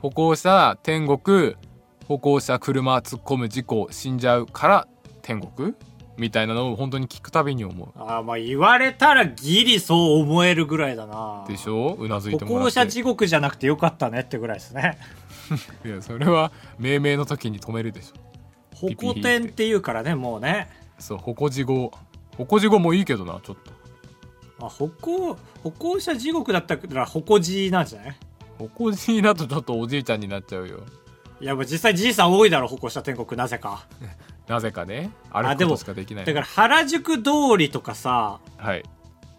[0.00, 1.56] 歩行者天国
[2.08, 4.88] 歩行者車突っ込む事故死んじゃうから
[5.20, 5.74] 天国
[6.16, 11.44] みたいなのを本当に聞くたびに思ああ、まあ言われたらギリそう思えるぐらいだな。
[11.46, 14.96] うでしょうなずい歩てもらって行者地獄じゃなくてよかったねってぐらいですね。
[15.84, 18.21] いやそれは命名の時に止めるでしょ
[18.88, 19.66] 歩行天って。
[19.66, 20.68] いうからね、もうね。
[20.98, 21.92] そう歩行事故
[22.36, 23.56] 歩行事故もいいけどなちょっ
[24.58, 24.66] と。
[24.66, 28.16] あ歩行、歩行者地獄だったら歩行じなんじゃない？
[28.58, 30.80] 歩行事だとちょっとおじいちゃんになっちゃうよ。
[31.40, 33.86] いや、実際じいさん多いだろ、歩行者天国、なぜか。
[34.46, 35.10] なぜかね。
[35.30, 36.24] 歩あでもくことしかできない。
[36.24, 38.82] だから原宿通りとかさ、はい。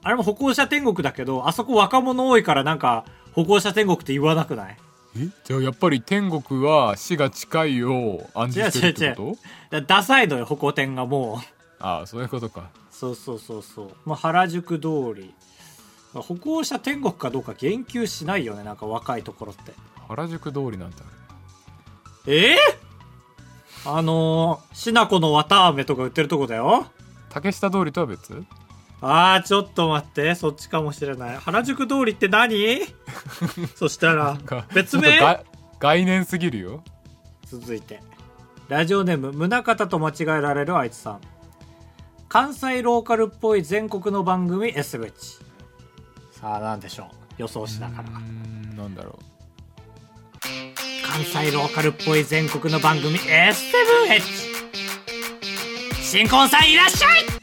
[0.04, 4.78] あれも歩行者天国だけど、あそこ若者多いからなんか、歩行者天国って言わなくない？
[4.78, 4.83] え
[5.16, 9.38] じゃあやっぱり天国は死が近いを暗示してるってこ
[9.70, 9.80] と？
[9.80, 11.38] だダサいのよ、歩行天がもう。
[11.80, 13.92] ああそういうことかそうそうそうそう。
[14.06, 15.34] まあ、原宿通り。
[16.14, 19.74] まあ歩行者天国かどうか言及しないよね、なんか若いところって。
[20.08, 21.06] 原宿通りなんてあ
[22.26, 22.58] ええ？
[23.86, 26.88] あのー、しなこの綿飴とか売ってるとこだよ。
[26.88, 28.44] る竹下通りとは別？
[29.06, 30.34] あーちょっと待って。
[30.34, 31.38] そっちかもしれない。
[31.38, 32.80] 原宿通りって何？
[33.76, 35.20] そしたらか別名？
[35.20, 35.44] が
[35.80, 36.84] 概念すぎるよ。
[37.46, 38.00] 続いて。
[38.70, 41.20] ラジオネーム宗像と間違えられるあいつさん。
[42.30, 45.12] 関西ローカルっぽい全国の番組 SH
[46.32, 47.08] さあ何でしょう？
[47.38, 48.04] 予想しながら。
[48.10, 48.20] な
[48.88, 49.24] んだろう。
[51.06, 54.22] 関西ローカルっぽい全国の番組 S7H
[56.02, 57.43] 新婚さんいらっしゃい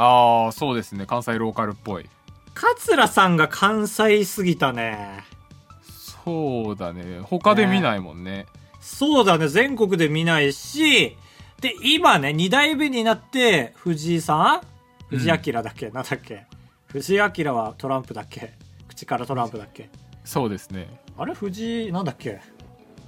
[0.00, 1.06] ああそうですね。
[1.06, 2.08] 関西ローカルっぽい。
[2.54, 5.24] 桂さんが関西すぎたね。
[6.24, 7.20] そうだね。
[7.20, 8.46] 他で見ないもんね。
[8.80, 9.48] そうだね。
[9.48, 11.16] 全国で見ないし。
[11.60, 14.66] で今ね2代目になって藤井さん？
[15.08, 16.46] 藤井明だっけ、なんだっけ？
[16.86, 18.54] 藤井明はトランプだっけ？
[18.86, 19.90] 口からトランプだっけ？
[20.24, 20.86] そうですね。
[21.16, 21.34] あれ？
[21.34, 22.40] 藤井なんだっけ？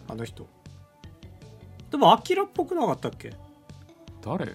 [0.09, 0.48] あの人。
[1.90, 3.33] でも明っぽくなかったっけ？
[4.24, 4.53] 誰？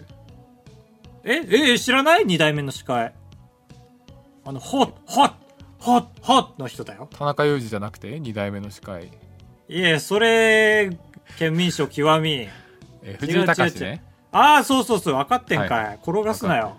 [1.26, 3.14] ええ知らない ?2 代目の司会。
[4.46, 5.34] あのホッホッ
[5.80, 7.10] ホッホッの人だよ。
[7.18, 9.06] 田中裕二じゃなくて？2代目の司会、
[9.68, 10.96] いえそれ
[11.40, 12.48] 県民賞極み。
[13.02, 14.04] えー藤井隆ね。
[14.32, 15.16] ああそうそうそう。
[15.16, 16.78] 分かってんかい、は転がすなよ。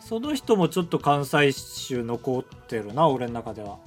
[0.00, 3.78] その人もちょっと関西州残ってるな俺の中では。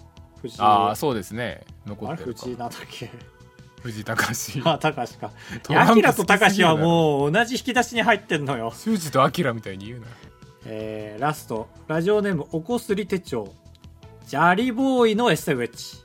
[0.42, 0.58] 藤井。
[0.62, 1.66] ああそうですね。
[1.86, 2.40] 残ってるか。
[2.42, 3.10] 藤井なんだっけ？
[3.82, 4.62] 藤井隆。
[4.66, 5.32] あ高橋か。
[5.64, 8.74] トランプアキラと高橋はうもう同じ引き出しに入ってんのよ。
[8.76, 10.08] 修二とアキラみたいに言うな。
[10.66, 11.68] えー、ラスト。
[11.88, 13.54] ラジオネームおこすり手帳。
[14.32, 15.98] ジャリボーイの S7H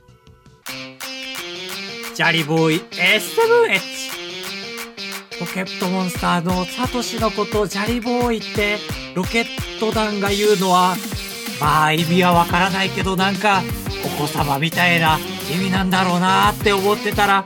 [2.13, 8.79] ジャリボーイ S7H ポケットモンスターのサトシのことをジャリボーイって
[9.15, 10.97] ロケット団が言うのは
[11.61, 13.61] まあ意味はわからないけどなんか
[14.05, 17.45] お子様みたいな意味なんだろうなって思ってたら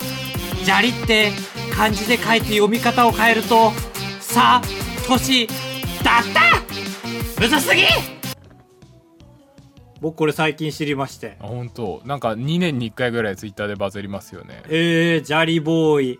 [0.63, 1.31] ジャリって
[1.75, 3.71] 漢字で書いて読み方を変えると
[4.19, 4.61] さ
[5.07, 5.47] とし
[6.03, 7.41] だった！
[7.41, 7.83] むずすぎ！
[9.99, 11.37] 僕これ最近知りまして。
[11.39, 12.01] あ本当。
[12.05, 14.63] なんか2年に1回ぐらいツイッターでバズりますよね。
[14.67, 16.19] えー、ジャリボーイ。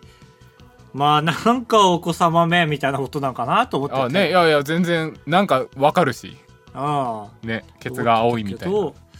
[0.93, 4.01] まあなんかお子様めみたいなことなんかなと思ってて。
[4.01, 6.37] あねいやいや全然なんかわかるし。
[6.73, 7.47] ああ。
[7.47, 8.75] ねケツが青いみたいな。
[8.77, 9.11] 思ってたけど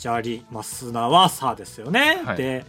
[0.00, 2.36] ジャリ、まあ、砂はさですよね、はい。
[2.36, 2.64] で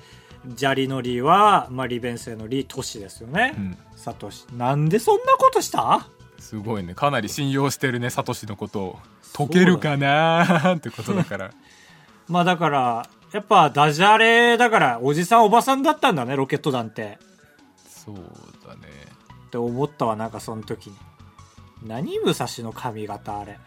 [0.48, 3.78] ジャリのリは、まあ、利便性のリ都市ですよね、うん。
[3.96, 4.46] サトシ。
[4.54, 6.08] なんでそんなことした？
[6.40, 6.94] すごいね。
[6.96, 9.00] かなり信用してるねサトシのことを。
[9.34, 10.78] 解けるかなー？
[10.78, 11.52] ってことだから。
[12.30, 17.20] まあだからやっぱダジャレだからおじさんおばさんだったんだねロケット団って。
[17.88, 18.16] そう
[18.66, 18.88] だね。
[19.48, 20.96] って思ったわなんかその時に。
[21.84, 23.60] 何武蔵の髪型あれ。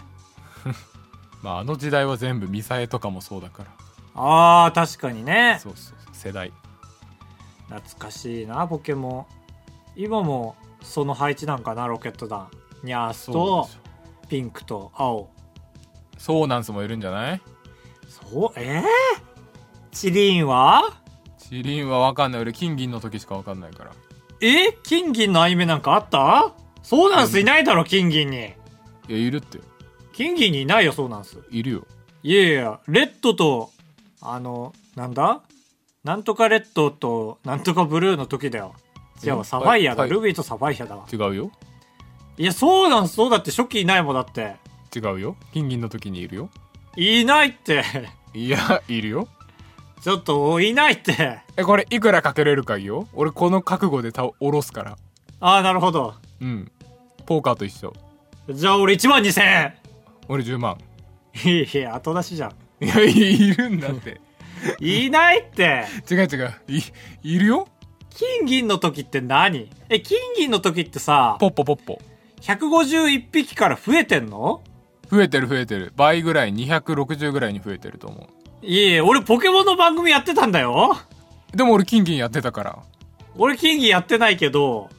[1.43, 3.71] まああの時代は全部ミサエとかもそうだから。
[4.15, 5.59] あー確かにね。
[5.63, 6.15] そうそうそう。
[6.15, 6.53] 世代
[7.71, 9.27] 懐かしいなポケモ
[9.97, 10.03] ン。
[10.03, 12.49] 今もその配置なんかなロケット団
[12.83, 13.69] ニャースそうと
[14.29, 15.31] ピンクと青。
[16.19, 17.41] ソーナンスもいるんじゃない？
[18.09, 18.61] そう？
[18.61, 18.85] えー、
[19.91, 21.01] チリンは？
[21.39, 22.41] チリンはわかんない。
[22.43, 23.93] 俺金銀の時しかわかんないから。
[24.41, 24.73] え？
[24.83, 26.53] 金銀のアニメなんかあった？
[26.83, 28.37] そうなんすいないだろ金銀に。
[28.37, 28.41] い
[29.13, 29.59] やいるって。
[30.13, 31.39] 金銀にいないよそうなんす。
[31.51, 31.87] いるよ。
[32.23, 33.71] いやいやレッドと
[34.21, 35.43] あのなんだ？
[36.05, 38.75] なんとかレッドとなんとかブルーの時だよ。
[39.23, 40.11] 違うサファイアだ、はい。
[40.11, 41.07] ルビーとサファイアだわ。
[41.13, 41.51] 違うよ。
[42.39, 44.57] いやそうなんすそうだって初期いないもんだって。
[44.97, 45.37] 違うよ。
[45.53, 46.51] 金銀の時にいるよ。
[46.97, 47.85] いないって。
[48.33, 49.29] いやいるよ。
[50.03, 51.41] ちょっといないって。
[51.59, 53.07] えこれいくらかけれるかいいよ？
[53.13, 54.97] 俺この覚悟でたおろすから。
[55.41, 56.15] ああなるほど。
[56.41, 56.73] うん。
[57.27, 57.93] ポーカーと一緒。
[58.49, 59.75] じゃあ俺1万2000円。
[60.29, 60.79] 俺10万。
[61.45, 62.85] いや後出しじゃん。
[62.85, 64.19] いやいるんだって
[64.81, 65.85] いないって。
[66.11, 66.55] 違う違う。
[66.69, 66.83] い
[67.23, 67.69] いるよ？
[68.11, 69.71] 金銀の時って何？
[69.89, 72.01] え金銀の時ってさポッポポッポ。
[72.43, 74.63] 151匹から増えてんの？
[75.11, 75.93] 増えてる増えてる。
[75.97, 78.29] 倍ぐらい260ぐらいに増えてると思
[78.63, 80.97] いえいえ俺ポケモンの番組やってたんだよ。
[81.53, 82.79] うでも俺金銀やってたから。
[83.37, 84.91] 俺金銀やってないけど。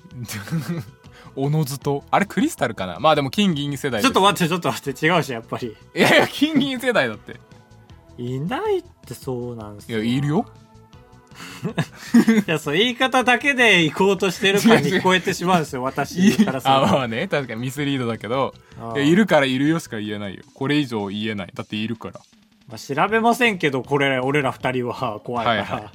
[1.36, 2.04] おのずと。
[2.12, 3.00] あれクリスタルかな？
[3.00, 5.68] まあでも金銀世代ちょっと待待ってちょっと待って違うしやっぱり。
[5.96, 7.40] いやいや金銀世代だって
[8.22, 10.46] いないってそうなんすいやいるよ。
[12.46, 16.78] いやそう言い方だけで行こうとしてる感に聞こえてしまうんですよ 私からすると。
[16.78, 20.44] あまあね確かにミスリードだけどあいやいるからいるよしか言えないよ。
[20.54, 21.52] これ以上言えない。
[21.54, 22.20] だっているから。
[22.68, 25.92] まあ、調べませんけどこれ俺ら二人は怖いから、はいはい。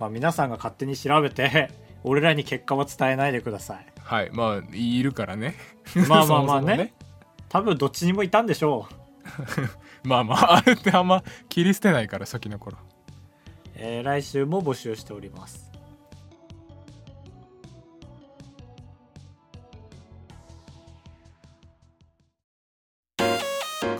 [0.00, 1.70] まあ、皆さんが勝手に調べて
[2.04, 3.86] 俺らに結果は伝えないでください。
[4.02, 5.56] はいまあいるからね。
[6.08, 6.92] まあまあまあね。
[7.48, 8.94] 多分どっちにもいたんでしょう、
[10.04, 12.78] まあまああれってあんま切り捨てないから初期の頃。
[13.74, 15.70] えー来週も募集しております。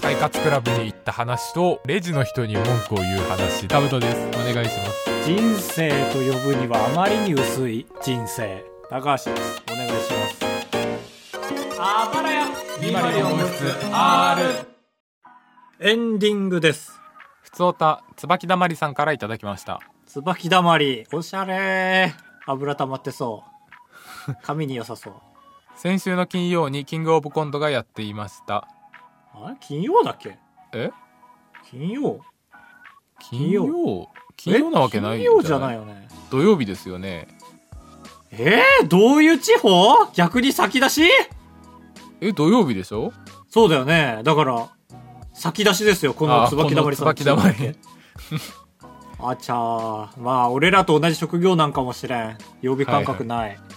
[0.00, 3.68] 快活クラブに行った話とレジの人に文句を言う話。
[3.68, 4.18] タブトです。
[4.28, 5.24] お願いします。
[5.24, 8.64] 人生と呼ぶにはあまりに薄い人生。
[8.90, 9.62] 高橋です。
[9.72, 10.44] お願いします。
[11.78, 12.46] あばらや
[15.84, 17.00] エンディングです。
[17.42, 19.80] ふつおた椿だまりさんからいただきました。
[20.06, 21.08] 椿だまり。
[21.12, 22.14] おしゃれ。
[22.46, 23.42] 油溜まってそ
[24.28, 24.36] う。
[24.44, 25.14] 髪に良さそう。
[25.74, 28.68] 先週の金曜にキングオブコントがやっていました。
[29.34, 29.56] あれ？
[29.58, 30.38] 金曜だっけ？
[30.72, 30.92] え？
[31.68, 32.20] 金曜。
[33.18, 34.08] 金曜？
[34.36, 34.70] 金曜。
[34.70, 36.06] なわけない金曜じゃないよね。
[36.30, 37.26] 土曜日ですよね。
[38.30, 38.62] え？
[38.84, 40.06] ー、どういう地方？
[40.12, 41.02] 逆に先出し？
[42.20, 42.32] え？
[42.32, 43.12] 土曜日でしょ？
[43.48, 44.20] そうだよね。
[44.22, 44.68] だから
[45.42, 47.56] 先出しですよこのあ椿だまりさん椿だまり
[49.18, 52.38] あちゃーまあ俺らと同じ職業なんかもしれん。
[52.60, 53.72] 曜日感覚ない、えー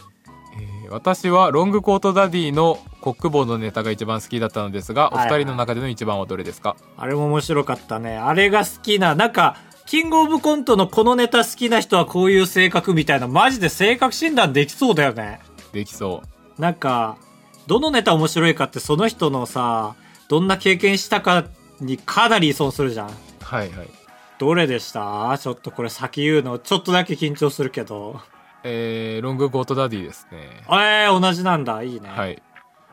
[0.89, 5.27] 私はロングコートダディのコックボードのネタが一番好きだったのですが、はいはい。
[5.33, 6.75] お二人の中での一番はどれですか？
[6.95, 8.17] あれも面白かったね。
[8.17, 13.27] あれが好きななんかキングオブコントのこのネタ好きな人はこういう性格みたいな。
[13.27, 15.39] マジで性格診断できそうだよね。
[15.73, 16.21] できそ
[16.59, 17.17] なんか
[17.65, 19.95] どのネタ面白いかってその人のさ
[20.27, 21.45] どんな経験したか
[21.79, 23.07] にかなり依存するじゃん。
[23.09, 23.11] う
[23.41, 23.89] はいはい。
[24.37, 25.37] どれでした？
[25.37, 28.19] ちょっとこれ先言うのちょっとだけ緊張するけど。
[28.63, 30.63] えー、ロングコートダディですね。
[30.69, 31.83] えー、同じなんだ。
[31.83, 32.41] いいね、はい。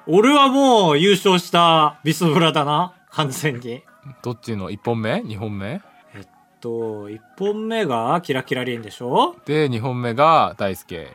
[0.06, 2.92] 俺はもう優勝したビスブラだな。
[3.10, 3.82] 完全に。
[4.22, 5.80] どっちの？1本目？2本目？
[6.14, 6.26] えっ
[6.60, 9.36] と1本目がキラキラリンでしょ？
[9.46, 11.08] で2本目が大輔。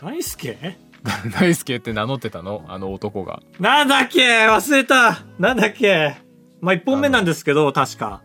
[0.00, 0.76] 大輔？
[1.38, 2.64] 大輔って名乗ってたの？
[2.68, 3.40] あの男が。
[3.60, 4.46] なんだっけ？
[4.48, 5.20] 忘れた。
[5.38, 6.16] なんだっけ？
[6.60, 8.22] まあ1本目なんですけど確か。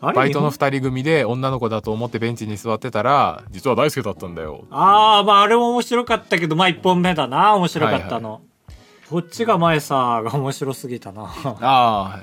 [0.00, 4.66] バイトの二本2人組で女の子だと思ってベンチに座ってたら実は大輔だったんだよ。
[4.70, 7.54] ああまああれも面白かったけどまあ1本目だな。
[7.54, 8.42] 面白かったの、
[9.08, 11.22] こっちが前さが面白すぎたな。
[11.22, 12.22] ああはい。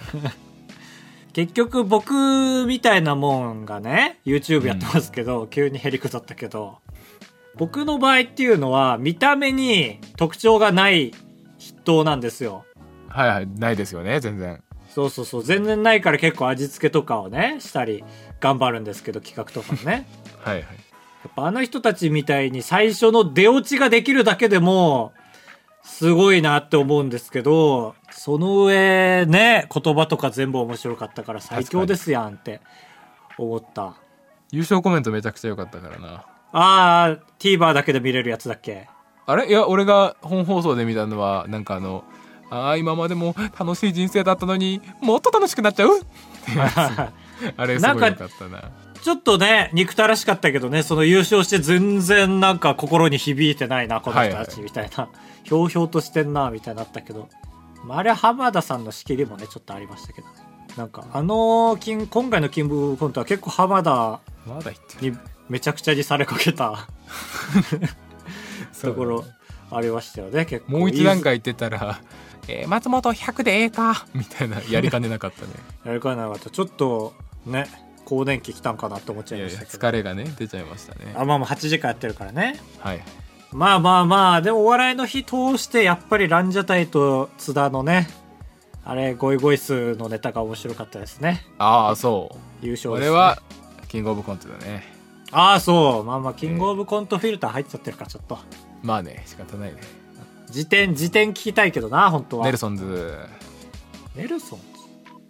[1.31, 6.79] 結局僕みたいなもんがね YouTube やってますけど、急にへりくだったけど
[7.55, 11.13] 僕の場合っていうのは見た目に特徴がない
[11.59, 12.65] 筆頭なんですよ。
[13.09, 14.63] はいはいないですよね全然。
[14.89, 15.43] そうそうそう。
[15.43, 18.03] 全然ないから結構味付けとかをねしたり
[18.39, 20.07] 頑張るんですけど企画とかもね。
[20.41, 20.63] はいはい。
[20.63, 20.67] や
[21.27, 25.11] っぱあの人たちみたいに最初の出落ちができるだけでも
[25.83, 32.61] すごいなって思うんですけどその上ね言葉とか全部面白かったから最強ですやんって
[33.37, 33.95] 思った。
[34.51, 38.87] 優勝コメントめちゃくちゃ良かったからなあー TVer だけで見れるやつだっけ？
[39.25, 39.47] あれ？
[39.47, 42.03] いや俺が本放送で見たのはなんかあの
[42.49, 45.89] ああ今までも楽しい人生だったのにもっと楽しくなっちゃう？
[47.57, 48.71] あれすごい良かったな。
[49.01, 55.07] ちょっとね憎たらしかったけどねその優勝して全然なんか心に響いてないなこの人たちみたいな、
[55.43, 57.29] ひょうひょうとしてんなみたいになったけど、
[57.85, 60.33] まあ、あれは浜田さんの仕切りもねちょっとありましたけどね。
[60.75, 63.91] なんかあの今回のキングオブコントは結構浜田
[64.45, 66.87] まだ言ってめちゃくちゃにされかけた。
[68.81, 69.25] ところ
[69.71, 70.71] ありましたよね結構。
[70.73, 71.99] もう一段階言ってたら
[72.47, 75.51] 「えー松本100でええか」みたいなやりかねなかったね。
[75.85, 76.49] やるかなかった。
[76.49, 77.13] ちょっと
[77.45, 77.67] ね
[78.05, 79.77] 更年期来たんかなって思っちゃいましたけど。
[79.77, 81.13] 疲れがね出ちゃいましたね。
[81.15, 82.59] あまあまあ8時間やってるからね。
[82.79, 83.03] はい。
[83.51, 88.07] まあまあまあでもお笑いの日通してやっぱりランジャタイと津田のね
[88.85, 91.45] あれゴイゴイスーのネタが面白かったですね。
[91.57, 92.65] ああそう。
[92.65, 93.41] 優勝です、ね、これは
[93.87, 94.98] キングオブコントだね
[95.31, 96.03] ああそう。
[96.03, 98.37] まあまあキングオブコントフィルター入っちゃってるからちょっと。
[98.81, 99.79] まあね仕方ないね。
[100.47, 102.45] 辞典辞典聞きたいけどな本当は。
[102.45, 103.17] ネルソンズ。
[104.15, 104.59] ネルソン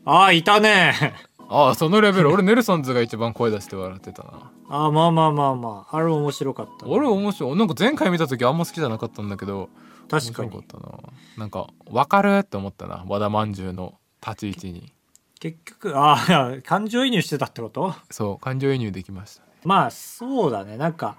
[0.05, 1.15] ああいたね。
[1.49, 2.31] ああそのレベル。
[2.31, 4.51] 俺ネルソンズが一番声出して笑ってたな。
[4.69, 5.97] ああまあまあまあまあ。
[5.97, 6.85] あれも面白かった。
[6.85, 7.55] ね、俺面白い。
[7.57, 9.69] なんか前回見た時あんま好きじゃなかったんだけど
[10.09, 10.49] 確かに。
[10.49, 10.99] 面白かったな。
[11.37, 13.03] なんか分かるって思ったな。
[13.07, 14.93] 和田まんじゅうの立ち位置に。
[15.39, 16.13] 結局あ
[16.57, 17.95] あ感情移入してたってこと？
[18.11, 19.43] そう感情移入できました。
[19.43, 20.77] ねまあそうだね。
[20.77, 21.17] なんか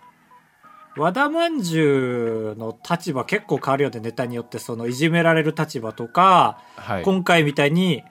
[0.97, 4.01] 和田まんじゅうの立場結構変わるよね。
[4.01, 7.03] ネタによってそのいじめられる立場とか、はい。
[7.03, 8.03] 今回みたいに、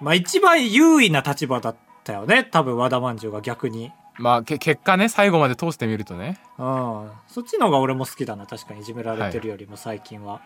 [0.00, 2.44] まあ、一番優位な立場だったよね。
[2.44, 3.92] 多分和田まんじゅうが逆に。
[4.18, 6.38] まあけ結果ね最後まで通してみるとね。
[6.58, 7.10] うん。
[7.26, 8.46] そっちの方が俺も好きだな。
[8.46, 10.40] 確かにいじめられてるよりも最近は、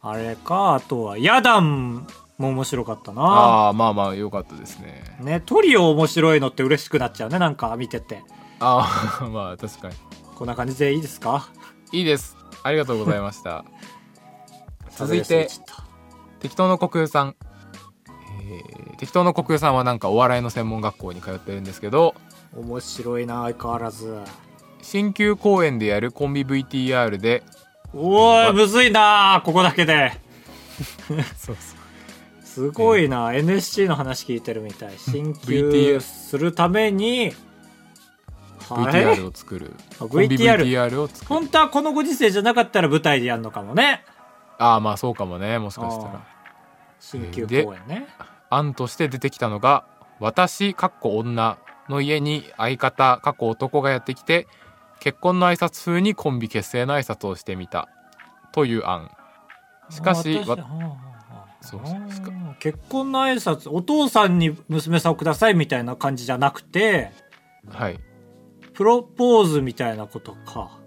[0.00, 2.06] あれかあとはヤダン
[2.38, 3.22] も面白かったな。
[3.22, 5.02] ああまあまあ良かったですね。
[5.20, 7.38] ねトリオ面白いのって嬉しくなっちゃうね。
[7.40, 8.22] なんか見てて
[8.60, 9.94] ああまあ確かに。
[10.34, 11.48] こんな感じでいいですか？
[11.92, 12.36] いいです。
[12.62, 13.64] ありがとうございました。
[14.96, 15.48] 続いて
[16.40, 17.36] 適当の国有さん、
[18.50, 22.16] えー適当の国有さんはなんかお笑いの専門学校に通ってるんですけど
[22.56, 24.18] 面白いな相変わらず。
[24.82, 27.44] 新旧公演でやるコンビ VTR で
[27.94, 30.18] おーいむずいなここだけで。
[30.98, 31.76] そうそうす。
[32.54, 34.98] すごいな、NSC の話聞いてるみたい。
[34.98, 37.36] 進級 VTR するために、はい
[38.74, 39.74] VTR を作る。
[39.98, 41.26] VTR VTR を作る。
[41.26, 44.04] 本当はこのご時世じゃなかったら舞台でやるのかもね。
[44.58, 45.58] ああまあそうかもね。
[45.58, 46.24] もしかしたら。
[47.00, 48.06] 新旧公演ね。
[48.50, 49.84] 案として出てきたのが
[50.20, 51.58] 私かっこ女
[51.88, 54.46] の家に相方かっこ男がやってきて
[55.00, 57.88] 結婚の挨拶風にコンビ結成の挨拶をしてみた。
[58.52, 59.10] という案。
[59.90, 60.56] しかしそう
[61.60, 67.10] そうしかあ結婚の挨拶お父さんに娘さんをくださいみたいな感じじゃなくて
[67.68, 67.98] はい
[68.78, 70.78] プロポーズみたいなことか。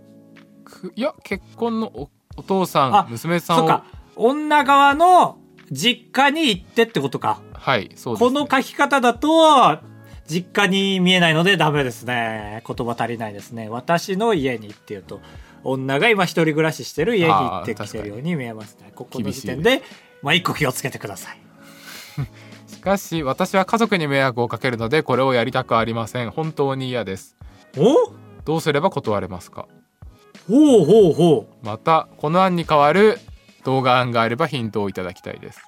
[0.64, 3.60] くいや結婚のおお父さあん娘さんを。
[3.60, 3.84] そっか。
[4.16, 5.40] 女側の
[5.70, 7.42] 実家に行ってってことか。
[7.52, 9.78] はいそうです、この書き方だと
[10.26, 12.64] 実家に見えないのでダメですね。
[12.66, 13.68] 言葉足りないですね。
[13.68, 15.20] 私の家にっていうと
[15.66, 18.94] 女が今一人暮らししてる家に行ってきてるように見えますね。
[18.96, 19.84] ここの時点で
[20.22, 21.40] まあ一個気をつけてください。
[22.72, 26.32] しかし私は家族に迷惑をかけるのでこれをやりたくありません。
[26.32, 27.36] 本当に嫌です
[27.78, 28.14] お？
[28.46, 29.68] どうすれば断れますか？
[30.48, 31.66] ほうほうほう。
[31.66, 33.20] またこの案に代わる
[33.64, 35.62] 動画案があればヒントをいただきたいです。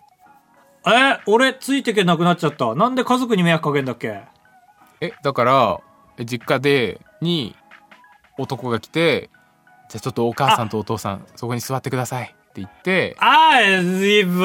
[0.85, 2.75] え俺ついてけなくなっちゃった。
[2.75, 4.21] なんで家族に迷惑かけんだっけ？
[5.01, 5.79] えだから
[6.17, 7.55] え実家でに
[8.37, 9.29] 男が来て
[9.89, 12.25] じゃあちょっとお母さんとお父さんそこに座ってください。
[12.25, 13.83] って言ってああ、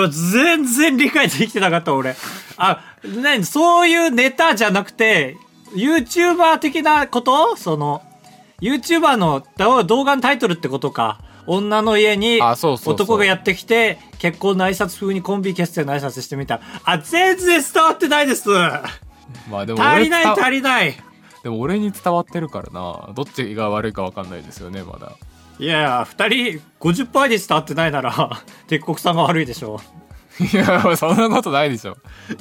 [0.09, 2.17] 全然理解できてなかった、俺。
[2.57, 3.45] あ、何？
[3.45, 5.37] そういうネタじゃなくて、
[5.73, 7.57] YouTuber 的なこと？
[7.57, 8.03] その、
[8.61, 9.47] YouTuber の
[9.85, 11.21] 動画のタイトルってことか。
[11.47, 16.61] 女の家に男がやってきて、結婚の挨拶風にコンビ結成の挨拶してみた。
[16.85, 18.51] あ、全然伝わってないです。
[19.51, 20.95] まあでも足りない足りない。
[21.43, 25.13] でも俺に伝わってるからなどっちが悪いか分かんないですよねまだ
[25.61, 29.79] いや二人50%に伝わってないなら、鉄国さんが悪いでしょう。
[30.41, 31.97] いやそんなことないでしょ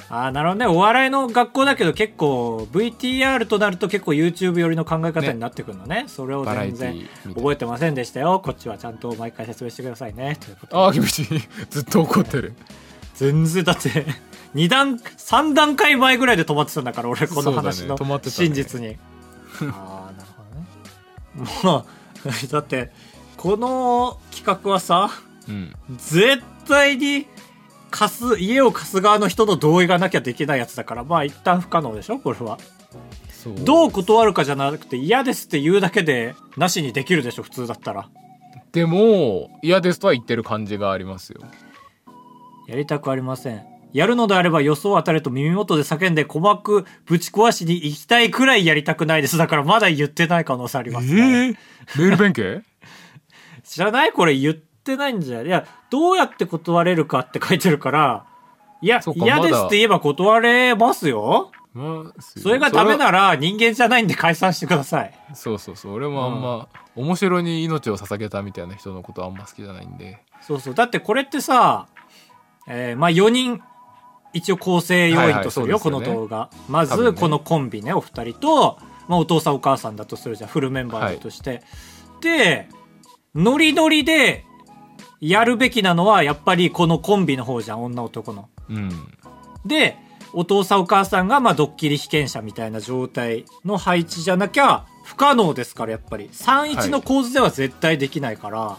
[0.10, 0.68] ああ、なるほどね。
[0.68, 6.06] お笑いの学校だけど結構 VTR となると結構 YouTube 寄りの考え方になってくるのね。
[6.08, 8.40] それを全然覚えてませんでしたよ。
[8.44, 10.38] こっちはちゃんと毎回説明してくださいね。
[10.40, 11.26] ということでああ厳しい
[11.70, 12.54] ずっと怒ってる
[13.16, 14.06] 全然だって、
[14.54, 18.98] 2段、3段階前ぐらいで止まってたんだから、俺この話の真実に。
[19.72, 20.44] ああ、なるほ
[21.40, 21.52] どね。
[21.64, 21.86] も
[22.26, 22.92] う、 だって、
[23.38, 25.10] この企画はさ、
[25.48, 27.26] うん絶対に
[27.90, 32.20] 貸す、家を貸す側の人の同意がなきゃできないやつだから、まあ一旦不可能でしょ？
[32.20, 32.58] これは。
[33.64, 37.44] どう断るかじゃなくて嫌ですって言うだけでなしにできるでしょ？
[37.44, 38.10] 普通だったら。
[38.74, 41.40] でも嫌ですとは言ってる感じがありますよ
[42.68, 43.64] やりたくありません。
[43.94, 49.38] やるのであれば予想当たれと耳元で叫んで鼓膜ぶち壊しに行きたいくらいやりたくないです。
[49.38, 51.52] だからまだ言ってない可能性あります、ね。
[51.52, 52.64] メール弁慶？
[53.64, 54.12] 知らない？
[54.12, 54.54] これ言っ
[54.88, 55.44] てないんじゃ。
[55.44, 55.48] い？
[55.48, 58.26] や、どうやって断れるかって書いてるから、
[58.82, 61.52] いや嫌ですって言えば断れますよ。
[61.74, 65.14] まあそれがダメなら人間じゃないんで解散してください。
[65.36, 70.74] そうそうそう俺もあんま、面白に命を捧げたみたいな人のことあんま好きじゃないんでそうそう。
[70.74, 71.88] だってこれってさ、
[72.68, 73.62] えーまあ4人、
[74.34, 76.50] 一応構成要因とするよ、このはいはいそうですよね動画。
[76.68, 81.62] まず、このコンビね、お二人と、まあお父さんお母さんだとするじゃん、フルメンバーだとして。
[82.22, 82.70] で、
[83.36, 84.46] ノリノリで、
[85.20, 88.50] やるべきなのは、やっぱりこのコンビの方じゃん、女男の。
[88.70, 88.90] うん
[89.66, 89.98] で、
[90.34, 96.30] お父さんお母さんが、まあ、ドッキリ被験者みたいな状態の配置じゃなきゃ、不可能ですから、やっぱり。
[96.32, 98.78] 3-1の構図では絶対できないから、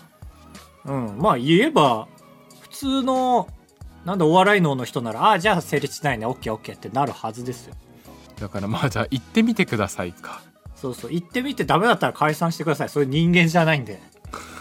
[0.84, 2.08] うん、まあ、言えば、
[2.60, 3.48] 普通の、
[4.04, 7.74] なんだ、お笑い能の人なら、ああ、じゃあ成立しないね、オッケーオッケーってなるはずですよ。
[8.38, 10.42] だからまあじゃあ行ってみてくださいか
[10.76, 12.88] そうそう、行ってみてダメだったら解散してください。
[12.88, 14.00] そういう人間じゃないんで。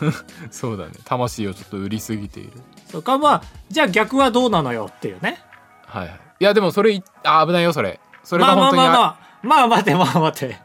[0.51, 2.51] そうだね魂をちょっと売りすぎている
[2.87, 5.41] そうか、まあ、じゃあ逆はどうなのよっていうね。
[5.85, 10.57] はいはいいやでもそれいあ危ないよそれそれまあまあが本当にまあまあ、まあ待て、まあ待て。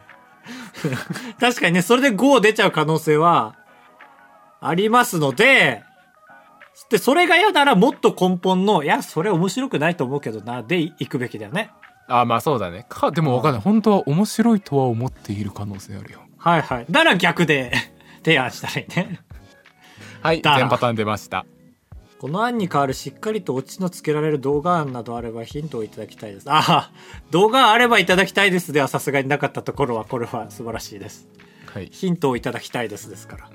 [1.38, 3.54] 確かにね、それで5出ちゃう可能性は
[4.60, 5.82] ありますので、
[6.90, 11.70] で、それが嫌ならもっと根本の、いや、それ面白くないと思うけどな、で行くべきだよね。
[12.08, 16.86] あまあそうだねかでもわかんない本当は面白いとは思っている可能性あるよはいはい。
[16.90, 17.72] だから逆で
[18.22, 19.20] 提案したらいいね。
[20.22, 21.44] はいだ全パターン出ました
[22.20, 26.48] この案に代わるしっかりとオチのつけられる動画案などあればヒントをいただきたいです。
[26.48, 26.90] ああ、
[27.32, 31.26] 動画あればいただきたいですではさすがになかったところは、これは素晴らしいです。
[31.66, 33.50] はいヒントをいただきたいですですから。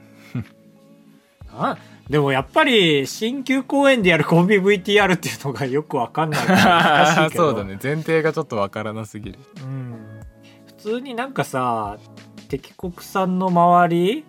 [1.54, 1.78] あ
[2.10, 9.96] でもやっぱり新旧公演でやるコンビ VTR っていうのがよくわかんない難 しいけどそうだね前提がちょっとわからなすぎるうん
[10.68, 11.98] 普通になんかさ
[12.48, 14.26] 敵国産の周り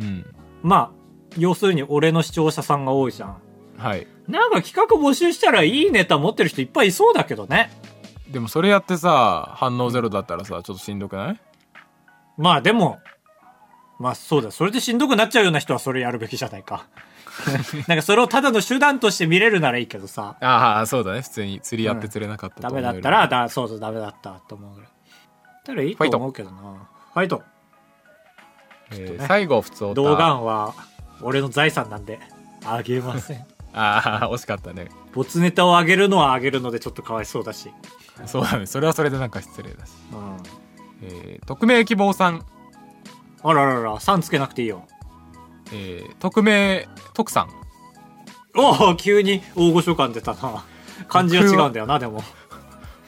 [0.00, 0.26] うん
[0.62, 0.90] まあ
[1.38, 3.36] 要するに俺の視聴者さんが多いじゃん
[3.78, 7.70] はいなんか企画募集したらいいネタ持ってる人いっぱいいそうだけどね。
[8.30, 11.40] でもそれやってさ反応ゼロだったらさちょっとしんどくない？
[12.36, 13.00] まあでも、
[13.98, 16.86] まあそうだ、それでしんどくなっちゃうような人はそれやるべきじゃないか。
[17.88, 24.90] なんかそれをただの手段として見れるならいいけどさ、ああそうだね普通に釣りやって釣れなかったうよりメだったら、だそうそうダメだったと思うぐらい。
[25.64, 26.88] たらいいと思うけどな。
[27.12, 27.42] ファイト。
[28.92, 30.74] えーね最後普通動画は
[31.22, 32.18] 俺の財産なんで、
[32.64, 33.44] あげません。
[33.72, 37.70] ああ惜しかったね没ネタをあげるのはあげるのでちょっとかわいそうだし。
[38.26, 40.36] そうだねそれはそれでなんか失礼だし、うん。
[41.02, 42.44] えー匿名希望さん、
[43.42, 44.86] あららら、3つけなくていいよ。
[45.72, 47.48] えー匿名徳さん
[48.56, 50.64] おお急に大御所感出たな。
[51.08, 52.22] 漢字は違うんだよな、でも。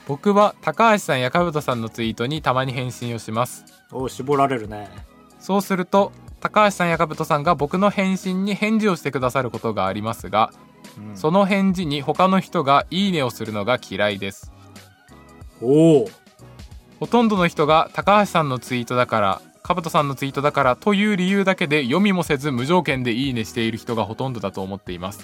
[0.07, 4.89] 僕は高橋さんや兜さんのツイートにたまに返信をしますおお絞られるね。
[5.43, 10.53] そうすると高橋さんや兜さんが僕の返信に返事をしてくださることがありますが
[10.99, 11.17] うん。
[11.17, 14.53] その返事に他の人が「いいね」をするのが嫌いです。
[15.61, 16.09] おお
[17.01, 25.21] ほとんどの人が高橋さんのツイートだから兜さんのツイートだからという理由だけで読みもせず無条件で「いいね」している人がほとんどだと思っています。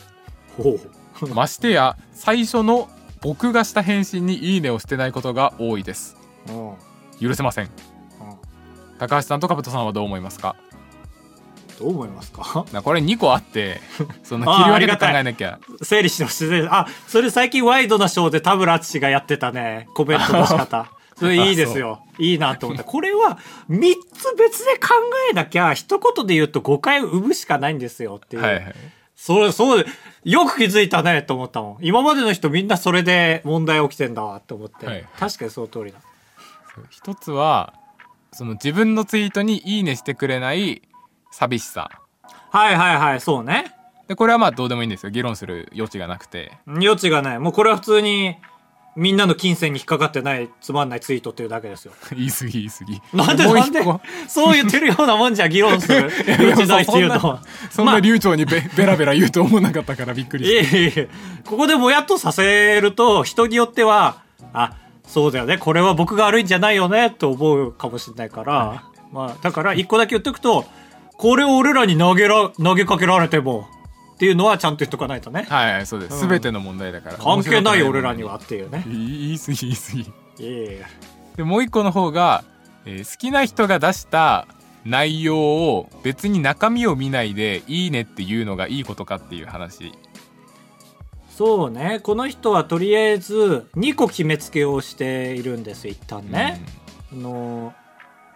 [0.57, 0.79] ほ
[1.23, 1.35] う。
[1.35, 2.89] ましてや最初の
[3.21, 6.17] 僕がした返信に「いいね」をしてないことが多いです。
[7.21, 7.98] 許せません
[8.99, 10.57] 高橋さんと兜さんはどう思いますか？
[11.79, 12.65] どう思いますか？
[12.73, 13.81] なこれ2個あって
[14.25, 16.67] その切り分けて考えなきゃ整理してほしい。
[16.69, 19.89] あ、それ最近ワイドなショーで田村淳がやってたね。
[19.95, 20.91] コメントの仕方。
[21.19, 22.05] それいいですよ。
[22.19, 22.85] いいなと思った。
[22.85, 23.39] これは
[23.69, 24.95] 3つ別で考
[25.33, 28.43] えなきゃ、一言で言うと誤解を生むしかないんですよっていう。
[28.43, 28.75] はいはい
[29.17, 29.85] そう、そう、
[30.23, 31.79] よく気づいたねと思ったもん。
[31.81, 34.87] 今までの人みんなそれで問題起きてんだわって思って。
[34.87, 35.99] はい確かにその通りだ。
[36.91, 37.73] 一つは
[38.39, 40.83] その自分のツイートに「いいね」してくれない
[41.33, 41.91] 寂しさ
[42.53, 43.75] はいはいはい、そうね。
[44.07, 47.41] でこれはまあどうでもいいんですよ議論する余地がなくて余地がない。
[47.41, 48.37] もうこれは普通に、
[48.95, 51.93] みんなの金銭に引っかかってない、つまんないツイートっていうだけですよ。
[52.17, 53.83] 言い過ぎ言い過ぎなんでなんで
[54.29, 56.09] そう言ってるようなもんじゃ議論する？
[56.39, 57.43] 余地ないっていうのは。
[57.71, 61.09] そんな流暢にベ, ベラベラ言うと思わなかったからびっくりいしえいえいえ、
[61.45, 64.23] ここでもやっとさせると、人によっては、
[64.53, 64.75] あ、
[65.09, 70.67] そうだよね、これは僕が悪いんじゃないよね、と思うかもしれないから、まあ、だから一個だけ言っとくと、
[71.17, 73.69] これを俺らに投げら、投げかけられても、
[74.15, 75.47] っていうのはちゃんと言っとかないとね。
[75.49, 76.29] たはいはいそうです、うん。
[76.29, 77.17] 全ての問題だから。
[77.17, 78.85] 関係ないよ、俺らにははっていうね。
[78.87, 80.05] 言い過ぎ言い過ぎい
[80.41, 80.87] えいえ。
[81.37, 82.45] でもう一個の方が、
[82.85, 84.47] えー好きな人が出した
[84.85, 89.93] 内容を別に中身を見ないで「いいね」っていうのがいいことかっていう話
[91.39, 96.61] そうね、この人はとりあえず2個決めつけをしているんです、一旦ね。
[97.13, 97.73] あの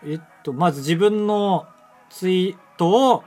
[0.07, 1.67] えっとまず自分の
[2.11, 3.25] ツイートを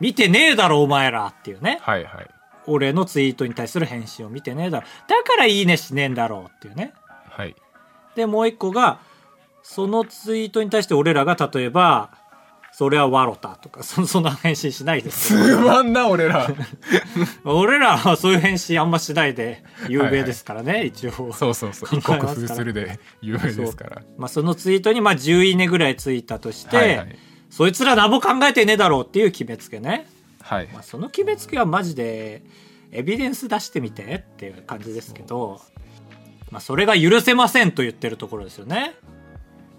[0.00, 1.78] 見てねえだろお前らっていうね。
[1.82, 2.28] はいはい。
[2.66, 4.86] 俺のツイートに対する返信を見てねえだろ。
[5.06, 6.92] だからいいねしねえんだろうっていうね。
[7.30, 7.54] はい。
[8.16, 8.98] でもう一個が
[9.62, 12.10] そのツイートに対して俺らが例えば
[12.78, 15.28] それはワロタとかそ そんな返信しないです。
[15.28, 16.46] つまんな俺ら。
[17.44, 21.32] 俺らはそういう返信あんましないで有名ですからね、一応。
[21.32, 21.88] そうそうそう。
[21.88, 24.02] 考一国風するで有名ですから。
[24.18, 27.18] まあ、そのツイートにまあ10いいねぐらいついたとして、はいはい。
[27.48, 30.06] そいつら何も考えてねえだろうっていう決めつけね。
[30.42, 30.68] はい。
[30.70, 32.42] まあ、その決めつけはマジで
[32.92, 34.02] エビデンス出してみて
[34.34, 35.62] っていう感じですけど、
[36.50, 38.96] まあ、それが許せませんと言ってるところですよね。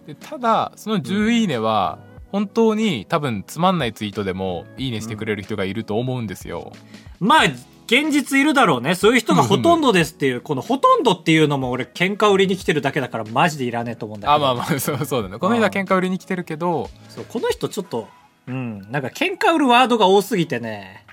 [0.07, 1.99] でただその10いいねは
[2.37, 6.71] 本当に多分つまんないツイートでもいいねしてくれる人がいると思うんですよ、
[7.19, 7.43] まあ
[7.87, 8.95] 現実いるだろうね。
[8.95, 14.49] そういう人がほとんどですっていう、このほとんどっていうのも俺喧嘩売りに来てるだけだからマジでいらねえと思うんだけど。
[14.49, 18.09] あまあまあそうそうだねこの人は喧嘩売りに来てるけどそうこの人ちょっと、
[18.45, 21.05] うん、なんか喧嘩売るワードが多すぎてね、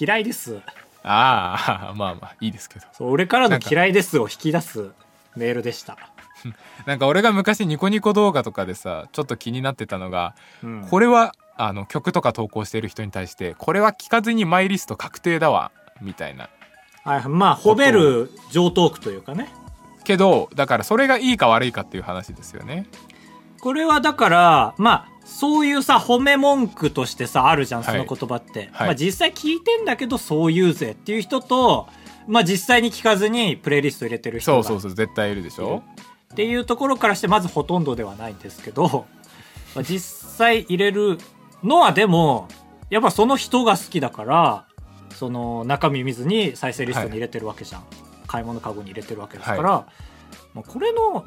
[0.00, 0.60] 嫌いです。
[1.02, 4.90] ああまあまあいいですけどそう、俺からの嫌いですを引き出す
[5.36, 5.98] メールでした。
[6.86, 10.86] なんか俺が昔ニコニコ動画とかでさちょっと気になってたのが、うん。
[10.88, 16.48] これはあの曲とか投稿してる人に対してこれは聞かずにマイリスト確定だわみたいな。
[17.04, 19.52] はい、まあ、褒める上トークというかね。
[20.04, 22.86] けどだからそれがいいか悪いかっていう話ですよね。
[23.60, 27.94] これはだから、まあ、そういうさ、褒め文句としてさ、あるじゃん、はい。
[27.96, 28.68] その言葉って。
[28.72, 28.88] はい。
[28.88, 31.88] まあ実際聞いてんだけど、そう言うぜっていう人と、
[32.28, 34.62] まあ実際に聞かずにプレイリスト入れてる人が。
[34.62, 35.82] そうそうそう絶対いるでしょ？
[36.34, 39.06] っていうところからして、まずほとんどではないんですけど、
[39.76, 41.18] まあ実際入れる
[41.62, 42.48] のはでも、
[42.90, 44.66] やっぱその人が好きだから、
[45.14, 47.84] その中身見ずに再生リストに入れてるわけじゃん。
[48.26, 49.86] 買い物カゴに入れてるわけですから、
[50.54, 51.24] まあこれの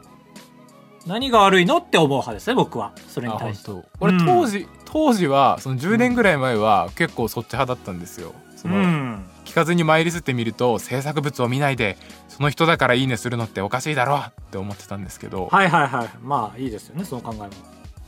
[1.05, 2.91] 何が悪いのって思う派ですね、僕は。
[3.07, 3.71] それにあ対して。
[3.71, 9.25] 本当俺うん当時、当時はその10年ぐらい前は結構そっち派だったんですよその、うん。
[9.47, 16.09] 聞かずに参りすってみると制作物を見ないでその人だからいいねするのっておかしいだろって思ってたんですけど、はいはいはい。
[16.21, 17.05] まあいいですよね。
[17.05, 17.49] その考えも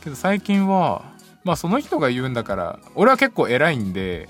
[0.02, 1.04] けど最近は
[1.44, 4.28] まあその人が言うんだから俺は結構偉いんで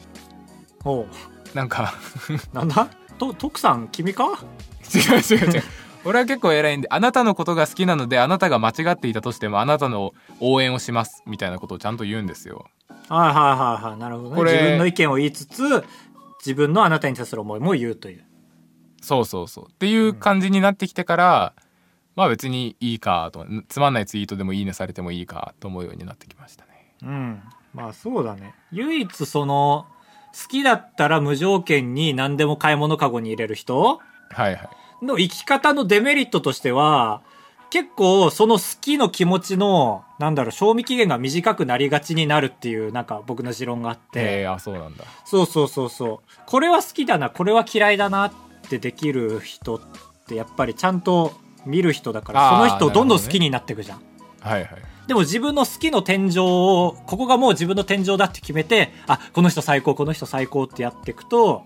[0.86, 1.08] おう。
[1.54, 1.96] なんか
[2.54, 2.88] なんだ？
[3.18, 4.40] と徳さん君か？
[4.94, 5.64] 違う違う違う。
[6.06, 12.68] 俺は結構偉いんであなたのことが好きなのであなたが間違っていたとしてもあなたの応援をしますみたいなことをちゃんと言うんですよ。
[13.10, 14.00] はいはいはいはい。
[14.00, 14.36] なるほどね。
[14.36, 15.84] これ自分の意見を言いつつ
[16.40, 18.24] 自分のあなたに対する思いも言うという。
[19.02, 19.68] そうそうそう。
[19.70, 21.54] っていう感じになってきてから、
[22.16, 26.94] まあ別にいいかとつまんないツイートでもいいねされてもいいかと思うようになってきましたね。
[27.04, 27.42] うん。
[27.74, 28.54] まあそうだね。
[28.72, 29.86] 唯一その
[30.34, 34.00] 好きだったら無条件に何でも買い物カゴに入れる人
[34.32, 34.70] はいは
[35.02, 35.06] い。
[35.06, 37.22] の生き方のデメリットとしては
[37.70, 45.06] 結構その好きの気持ちのなんだろう賞味期限が短くなりがちになるっていうなんか僕の持論があって、えー、あそうなんだ。
[45.26, 45.90] そうそうそう。
[45.90, 48.32] そうこれは好きだなこれは嫌いだなっ
[48.70, 49.80] てできる人っ
[50.28, 51.34] てやっぱりちゃんと
[51.66, 54.02] 見る人だからその人をどんどん好きになっていくじゃん、
[54.42, 54.70] はいはい
[55.10, 61.66] でも自分の好きの天井をここがもう自分の天井だって決めてあこの人最高この人最高ってやっていくと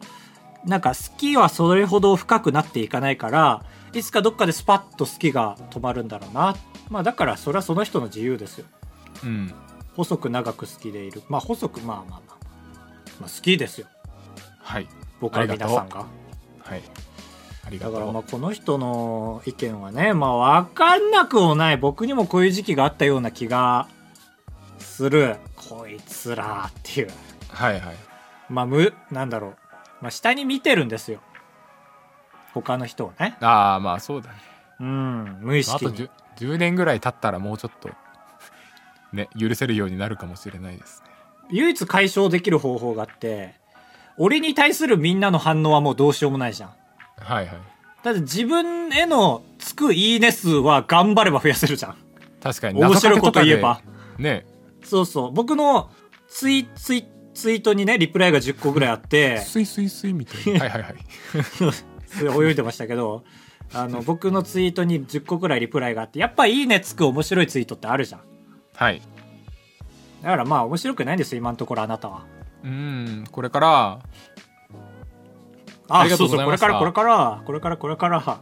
[0.66, 6.56] なんか好きはそれほど深くなっていかないからいつかどっかでスパッと好きが止まるんだろうな。
[6.90, 8.66] まあだからそれはその人の自由ですよ。
[9.24, 9.54] うん。
[9.96, 11.22] 細く長く好きでいる。
[11.30, 12.38] まあ細くまあまあまあ、
[13.22, 13.88] まあ、好きですよ。
[14.60, 14.88] はい。
[15.20, 16.06] 僕は皆さんが。
[16.60, 16.82] はい。
[17.66, 17.94] ありがとう。
[17.94, 21.78] だからまあこの人の意見はねまあ分かんなくもない。
[21.78, 23.88] 僕にもこういう時期があったような気が
[24.80, 25.36] する。
[25.56, 27.10] こいつらっていう。
[27.50, 27.96] はいはい。
[28.50, 29.58] まあ無なんだろう、
[30.04, 31.22] まあ、下に見てるんですよ。
[32.54, 33.38] 他の人をね。
[33.40, 34.36] ああまあそうだね。
[34.82, 37.90] うん無意あと識に 10, 10年ぐらい経ったらもうちょっと
[39.14, 41.12] ね許せるようになるかもしれないですね。
[41.52, 43.56] 唯一解消できる方法があって
[44.18, 46.70] 俺に対するみんなの反応はもうどうしようもないじゃん。
[47.18, 47.58] はいはい。
[48.04, 51.96] だって自分へのつくいいね数は頑張れば増やせるじゃん。
[52.42, 53.80] 確かに面白いこと言えば。
[54.18, 54.46] ね。
[54.84, 55.32] そうそう。
[55.32, 55.90] 僕の
[56.28, 59.40] ツイツイツイートにねリプライが10個ぐらいあって。
[59.40, 60.60] スイスイスイみたいな。
[60.66, 62.48] はいはいはい。
[62.48, 63.24] 泳いでましたけど
[63.74, 68.22] あの僕のツイートに10個ぐらいリプライがあってやっぱいいねつく面白いツイートってあるじゃん。
[68.76, 69.02] はい。
[70.22, 72.26] だからまあ面白くないんですよ今のところあなたは。
[72.64, 74.00] うんこれから。
[75.90, 78.40] あありがとうそうそうこれございましたからこれからこれからこれから。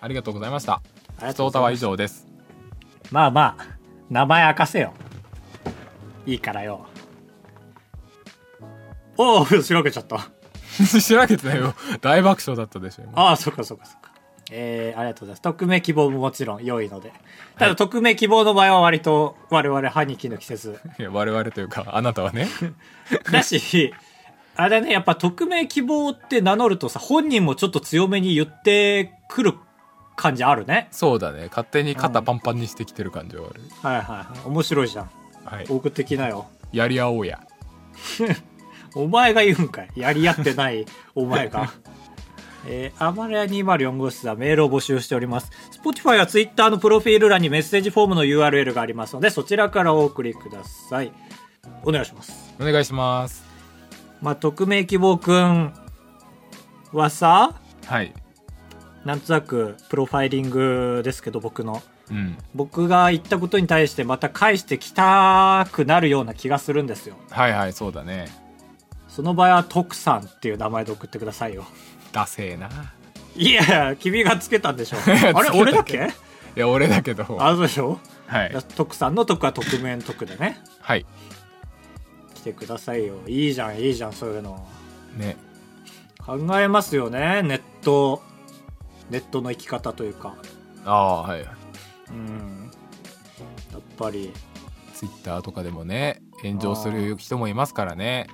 [0.00, 0.74] ありがとうございました。
[0.74, 0.82] あ
[1.20, 2.16] りがふつおたは以とうございます。
[2.16, 2.26] 上です。
[3.10, 3.66] まあまあ
[4.10, 4.92] 名前明かせよ。
[6.26, 6.86] いいからよ
[9.18, 10.30] おお しらけちゃった。
[11.00, 11.74] 知らけてないよ。
[12.00, 13.12] 大爆笑だったでしょ今。
[13.20, 14.12] ああそっかそっかそっか。
[14.50, 15.42] えー、ありがとうございます。
[15.42, 17.12] 匿名希望ももちろん良いので。
[17.58, 20.78] ただ匿名希望の場合は割と我々歯に衣着せず。
[20.98, 22.48] いや我々というかあなたはね。
[23.30, 23.92] だし、
[24.56, 29.54] あれだね、やっぱ匿名希望って名乗るとさ、本人もちょっと強めに言ってくる
[30.16, 30.88] 感じあるね。
[30.92, 31.46] そうだね。
[31.48, 34.46] 勝手に肩パンパンにしてきてる感じはある、はいはいはい。
[34.46, 35.10] 面白いじゃん。
[35.44, 35.66] はい。
[35.68, 36.46] 送ってきなよ。
[36.72, 37.40] やり合おうや
[38.98, 39.90] お前が言うんかい。
[39.94, 40.84] やり合ってない
[41.14, 41.70] お前が。
[42.66, 45.52] えー、アマレア204号室はメールを募集しております。
[45.82, 51.12] Spotify は Twitter のプロフィール欄にメッセージフォームの URL がありますので、そちらからお送りください。
[51.84, 52.54] お願いします。
[52.60, 53.44] お願いします
[54.20, 55.72] まあ、匿名希望くん
[56.92, 57.54] はさ、
[57.86, 58.12] はい
[59.04, 68.26] なんとなくプロファイリングですけど僕のうん僕が言ったことに対してまた返してきたくなるような気がするんですよはいはいそうだね
[69.18, 71.64] その場合は徳さんっていう名前で送ってくださいよ。
[72.12, 72.70] ダセえな。
[73.34, 75.50] いや君がつけたんでしょや あれ？
[75.60, 75.96] 俺だっけ？
[76.56, 77.24] いや俺だけど。
[77.40, 77.98] あそうでしょ？
[78.28, 78.56] はい。
[78.76, 80.60] 徳さんの徳は匿名の徳でね。
[80.80, 81.04] はい。
[82.36, 83.16] 来てくださいよ。
[83.26, 84.64] いいじゃんいいじゃんそういうの。
[85.16, 85.36] ね。
[86.24, 88.22] 考えますよねネット。
[89.10, 90.36] ネットの生き方というか。
[90.84, 91.40] ああはい。
[91.40, 92.70] うん。
[93.72, 94.32] やっぱり。
[94.94, 98.28] ツイッターとかでもね炎上する人もいますからね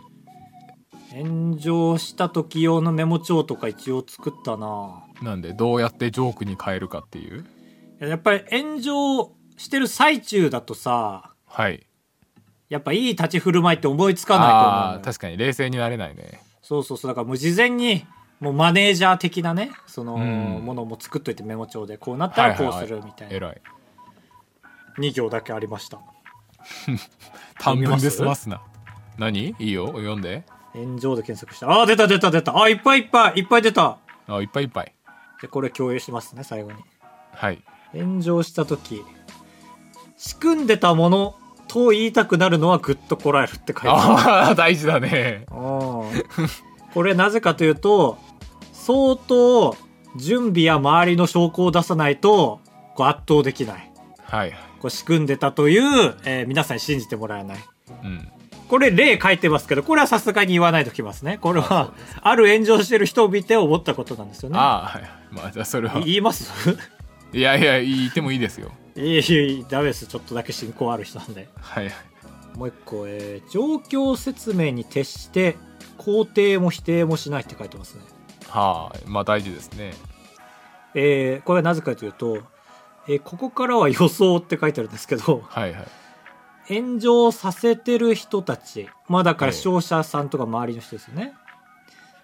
[1.15, 5.05] 炎上した時用のメモ帳とか一応作ったな。
[5.23, 7.41] なんでどうやってジョークに変えるかっていう？
[7.41, 7.45] い
[8.01, 11.87] ややっぱり炎上してる最中だとさはい。
[12.69, 16.41] やっぱいい立ち振る舞いって思いつかないと思うああ確かに冷静になれないね。
[16.62, 18.05] そうそうそうだからもう事前に
[18.41, 20.65] もうマネージャー的なねそのうん。
[20.65, 23.62] ものも作っといてメモ帳でこうなったらこうするみたいな偉い。
[24.99, 26.01] 2行だけありました
[27.61, 28.62] 短文で済ますな。
[29.19, 29.55] 何い。
[29.59, 30.45] いよ読んで
[30.75, 31.70] 炎上で検索した。
[31.70, 32.53] あー出た出た出た。
[32.57, 33.99] あーいっぱいいっぱいいっぱい出た。
[34.27, 34.93] あいっぱいいっぱい。
[35.41, 36.79] じゃあこれ共有しますね最後に。
[37.33, 37.62] はい。
[37.93, 39.05] 炎上した時
[40.16, 41.37] 仕組んでたもの
[41.68, 43.97] と言いたくなるのはグッとこらえるって書いてある。
[43.97, 45.47] ああ大事だね。
[45.51, 48.18] これなぜかというと、
[48.72, 49.77] 相当
[50.16, 52.61] 準備や周りの証拠を出さないと、
[52.95, 53.93] こう圧倒できない。
[54.22, 54.59] はいはい。
[54.81, 57.59] こう仕組んでたという、えー皆さんに信じてもらえない。
[58.05, 58.29] うん
[58.69, 61.39] これ例書いてますけど、これはさすがに言わないときますね。
[61.39, 61.93] これは、
[62.23, 64.59] ある炎上してる人を見て思ったことなんですよね。
[64.59, 66.51] ああはいはいまあじゃあそれは言います？
[67.33, 70.07] いやいや言ってもいいですよいえいえいえ、ダメです。
[70.07, 71.49] ちょっとだけ信仰ある人なんで。
[71.61, 71.95] はいはい
[72.57, 75.57] もう一個、えー状況説明に徹して、
[75.99, 78.03] 肯定も否定もしないって書いてますね。
[78.49, 79.93] はいまあ大事ですね
[80.95, 82.39] えーこれはなぜかというと、
[83.09, 85.87] えーここからは予想って書いてあるんですけど、はいはい
[86.69, 91.35] 炎上させてる人たち、まあだからええ視聴者さんとか周りの人ですよね。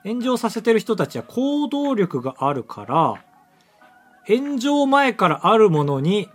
[0.04, 3.24] 炎上させてる人たちは行動力があるから、
[4.26, 6.28] 炎上前からあるものに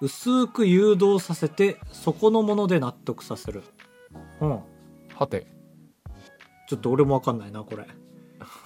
[0.00, 3.62] 薄く誘導させて、そこのもので納得させる。
[4.40, 4.60] うん。
[5.14, 5.46] はて
[6.68, 7.86] ちょっと俺もわかんないな、これ。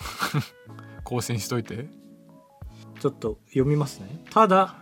[1.04, 1.88] 更新しといて
[3.00, 4.24] ちょっと読みますね。
[4.30, 4.76] ただ、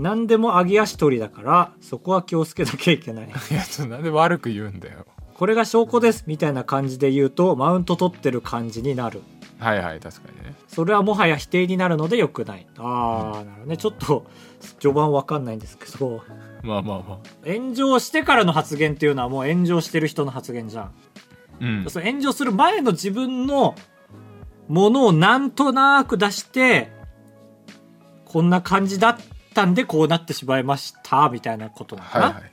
[0.00, 3.28] 何でも揚げ足取りだから、そこは気をつけなきゃいけない。
[3.28, 9.22] いやちょっとなんで悪く言うんだよこれが証拠ですみたいな感じで言うと、マウント取ってる感じになる。
[9.58, 12.66] はいはい確かにねそれはもはや否定になるので良くない。
[12.78, 13.76] ああ、なるほどね。
[13.76, 14.24] ちょっと、
[14.78, 16.22] 序盤わかんないんですけど、
[16.62, 20.84] まあまあま炎上してからの発言っていうのはもう炎上してる人の発言じゃん。
[20.84, 20.90] あ
[21.60, 23.74] うんその炎上する前の自分の
[24.68, 26.90] ものをなんとなく出して、
[28.24, 29.16] こんな感じだっ
[29.50, 32.24] たんでこうなってしまいました、みたいなことなのかな。
[32.26, 32.52] はいはい。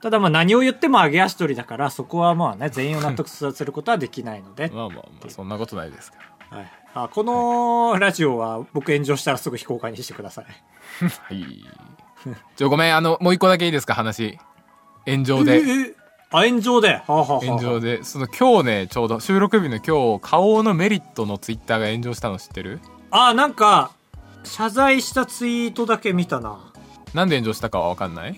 [0.00, 4.70] ただまあ何を言っても上げ足取りだから、そこはまあね、全員を納得させることはできないので。
[4.72, 6.18] まあまあまあそんなことないですか
[6.50, 10.46] はい、あこのラジオは僕炎上したらすぐ非公開にしてください。
[11.02, 11.64] ら はい。
[12.56, 14.38] ちょごめんあのもう一個だけいいですか話。
[15.06, 15.62] 炎上で。
[15.62, 15.94] え
[16.30, 16.94] あ、炎上で。
[16.94, 18.02] はあ、はあはあ、炎上で。
[18.04, 22.80] その今日ねちょうど収録日の今日花王のメリットのツイッターが炎上したの知ってる？
[23.10, 23.90] あ、なんか、
[24.48, 26.72] 謝罪したツイートだけ見たな。
[27.14, 28.36] なんで炎上したかは分かんない？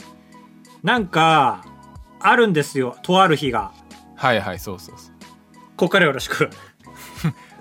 [0.82, 1.64] なんか、
[2.20, 2.96] あるんですよ。
[3.02, 3.72] とある日が。
[4.16, 5.12] はいはいそうそうそう
[5.76, 6.50] ここからよろしく。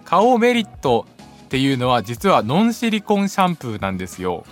[0.03, 1.05] 花王メリット
[1.45, 4.43] っていうのは実はノンシリコンシャンプーなんですよ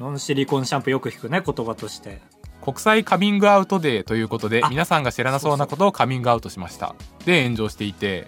[0.00, 2.20] ノンシリコンシャンプーよく聞くね、言葉として。
[2.60, 6.94] 国際カミングアウトデーということであ皆さんが知らなそうなことをカミングアウトしました
[7.26, 8.26] で炎上していて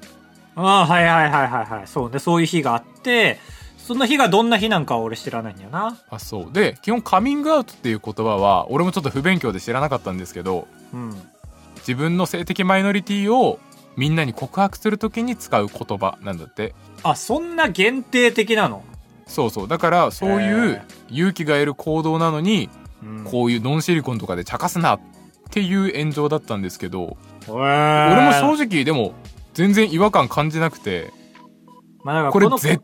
[0.54, 1.86] ああ、はいはいはいはいはい。
[1.86, 3.38] そうね、そういう日があって、
[3.86, 5.96] その日がどんな日なんかは俺知らないんだよな。
[6.10, 11.10] あそうで基本カミングアウトっていう言葉は俺もちょっと不勉強で知らなかったんですけどうん。
[11.78, 13.60] 自分の性的マイノリティを
[13.96, 16.74] みんなに告白するときに使う言葉なんだって
[17.04, 18.82] あ、そんな限定的なの？
[19.28, 22.68] そうそうだからそういうへ勇気がいる行動なのに
[23.04, 23.24] うん。
[23.24, 25.00] こういうノンシリコンとかで茶化すなっ
[25.52, 27.16] ていう炎上だったんですけど
[27.46, 29.14] 俺俺も正直でも
[29.54, 31.12] 全然違和感感じなくて
[32.02, 32.80] まあ、これぜ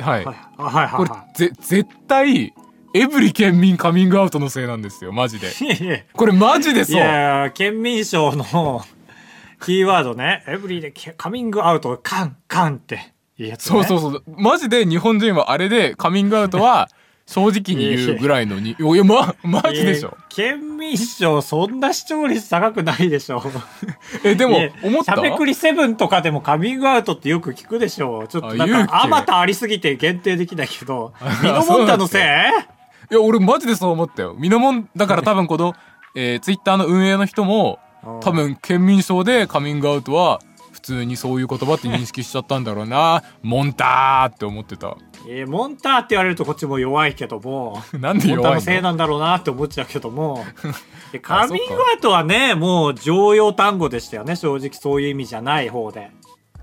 [0.00, 0.24] はい。
[0.24, 0.36] はい。
[0.58, 2.52] あはいはいこれはぜ絶対
[2.92, 5.48] エブリ県民カミングアウトのせいなんですよマジで。
[5.48, 5.64] い。
[5.64, 5.98] いやいや。
[6.12, 7.00] これマジでいそう。
[7.00, 8.44] やいや、県民賞の
[9.64, 13.84] キーワードね、エブリでカミングアウト、カン、カンっていうやつ、ね。
[13.84, 14.24] そうそうそう。
[14.26, 16.88] マジで日本人はあれでカミングアウトは
[17.32, 20.16] 正直に言うぐらいのにいやまマジでしょ。
[20.28, 23.40] 県民賞、そんな視聴率高くないでしょ。
[24.24, 25.14] えでも思った？
[25.14, 28.26] しゃべくりセブンとかでもカミングアウトってよく聞くでしょ。
[28.26, 32.20] ちょっとなんか、あまたありすぎて限定できないけど、 あミノモンタのせい？
[32.22, 34.34] いや俺マジでそう思ったよ。
[34.36, 35.74] ミノモンだから多分この、
[36.16, 37.78] えー、ツイッターの運営の人も
[38.22, 40.49] 多分県民賞でカミングアウトは普
[40.94, 43.22] 通にそういう言葉って認識しちゃったんだろうな。
[43.42, 44.96] モンターって思ってた。
[45.28, 50.44] えーモンターって言われるとこっちも弱いけども、 なんでモンター弱いののせいなんだろうなって思っちゃうけども、
[51.12, 56.10] でカミングアウトはね、もう常用単語でしたよね、正直そういう意味じゃない方で。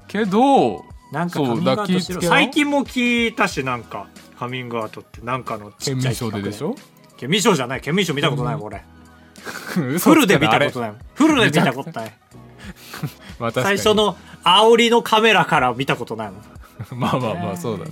[0.07, 2.21] けどなんかカミングアウトしろ。
[2.21, 4.07] 最近も聞いたし、なんか、
[4.39, 6.75] カミングアウトってなんかのちっちゃい企画賞ででしょ？
[7.17, 8.83] 県民賞じゃない、県民賞見たことないもん、俺。
[9.93, 10.93] 嘘フルで見たことない。
[11.13, 12.11] フルで見たことない。
[13.39, 16.41] まあ最初の煽りのカメラから見たことないもん。
[16.99, 17.91] まあまあまあそうだね。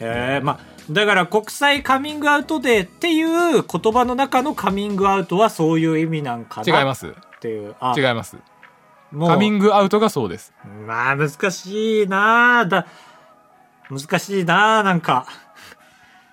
[0.00, 0.58] へえ、まあ、
[0.90, 7.08] だから国際カミングアウトデーっていう言葉の中のカミングアウトはそういう意味なんかな違います。
[7.08, 7.74] っていう。
[7.80, 8.36] あ違います。
[9.18, 10.52] カミングアウトがそうです。
[10.86, 12.86] まあ難しいなあだ、
[13.90, 15.26] 難しいなあなんか。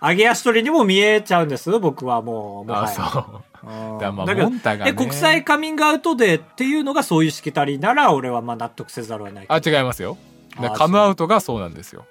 [0.03, 2.65] 揚げ足取りにも見えちゃうんです、僕はもう。
[2.65, 2.83] もはや。
[2.85, 3.25] あそう。
[3.33, 3.50] うん
[3.99, 4.91] だまあだけどモンタがね。
[4.91, 10.17] え国際カミングアウトデーっていうのがそういうしきたりなら俺はまあ納得せざるを得ないあ違いますよ。
[10.55, 12.05] だからあカムアウトがそうなんですよ。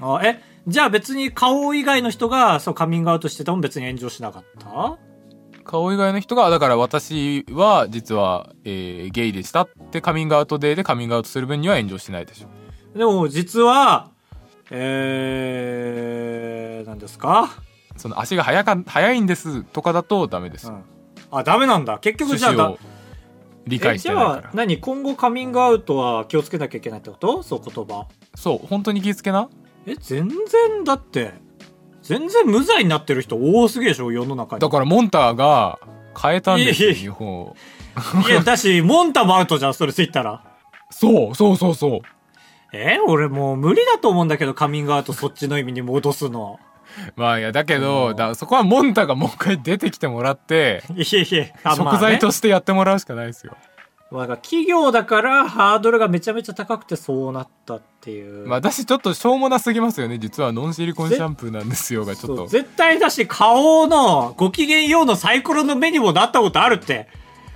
[0.00, 4.96] あえじゃあ別に顔以外の人がそうカミングアウトしてても別に炎上しなかった？
[5.64, 12.48] 顔以外の人がだから私は実は、えーゲイでしたってカミングアウトデーでカミングアウトする分には炎上しないでしょ。
[12.98, 14.10] でも実は
[15.58, 17.50] えー、何ですか、
[17.96, 20.82] その足が速か速いんですとかだとダメです、うん、
[21.30, 21.98] あダメなんだ。
[21.98, 22.96] 結局じゃあだ趣旨を
[23.66, 27.42] 理解してないゃあ何今後カミングアウトは気をつけなきゃいけないってこと？
[27.42, 28.06] そう言葉。
[28.34, 29.48] そう本当に気ぃつけな。
[29.86, 31.32] え全然だって
[32.02, 34.12] 全然無罪になってる人多すぎでしょ？
[34.12, 34.60] 世の中に。
[34.60, 35.78] だからモンターが
[36.20, 37.56] 変えたんですよいやいや日本を。
[38.28, 40.44] いやだしモンタもアウトじゃんそれついたら。
[40.90, 42.00] そうそうそうそう。
[42.72, 46.60] え俺もう無理だと思うんだけどカミングアウトそっちの意味に戻すの
[47.16, 51.98] まあいやだけうんどだそこはモンタがもう一回出てきてもらって いやいやあまあね。
[51.98, 53.56] 食材としてやってもらうしかないですよ、
[54.10, 60.18] まあ企業だからハードルがめちゃめちゃ高くてそうなったっていう、まあ、私ちょっとしょうもなすぎますよね。
[60.18, 62.46] 実はノンシリコンシャンプーなんですよがちょっと。
[62.46, 67.08] 絶対だし顔のご機嫌ようのサイコロの目にもなったことあるって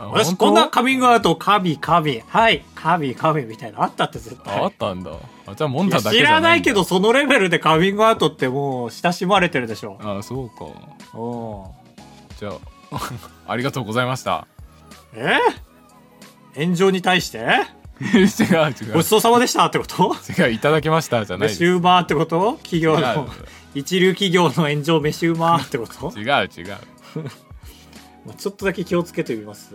[0.08, 2.64] 私こんなカミングアウトカビカビはい。
[2.74, 4.58] カビカビみたいなのあったって絶対。
[4.60, 5.10] ああったんだ。
[5.46, 6.30] あじゃあモンタだけじ知ゃないんだ。
[6.30, 9.98] らないけどそのレベルでカミングアウトってもう親しまれてるでしょ。
[10.02, 10.64] あそうか。
[10.64, 10.68] う。
[10.68, 11.64] ん
[12.38, 12.50] じゃ
[12.92, 12.98] あ
[13.52, 14.46] ありがとうございました。
[15.14, 15.38] え？
[16.56, 17.38] 炎上に対して？
[18.00, 18.92] 違う違う。
[18.94, 20.16] ごちそうさまでしたってこと？
[20.38, 21.62] 違ういただきましたじゃないです。
[21.62, 22.54] 飯うまーってこと？
[22.62, 23.28] 企業違の
[23.74, 26.08] 一流企業の炎上飯うまーってこと？
[26.16, 26.26] う違う
[26.56, 26.76] 違う。
[27.16, 27.49] まあ
[28.36, 29.74] ちょっとだけ気をつけてみます。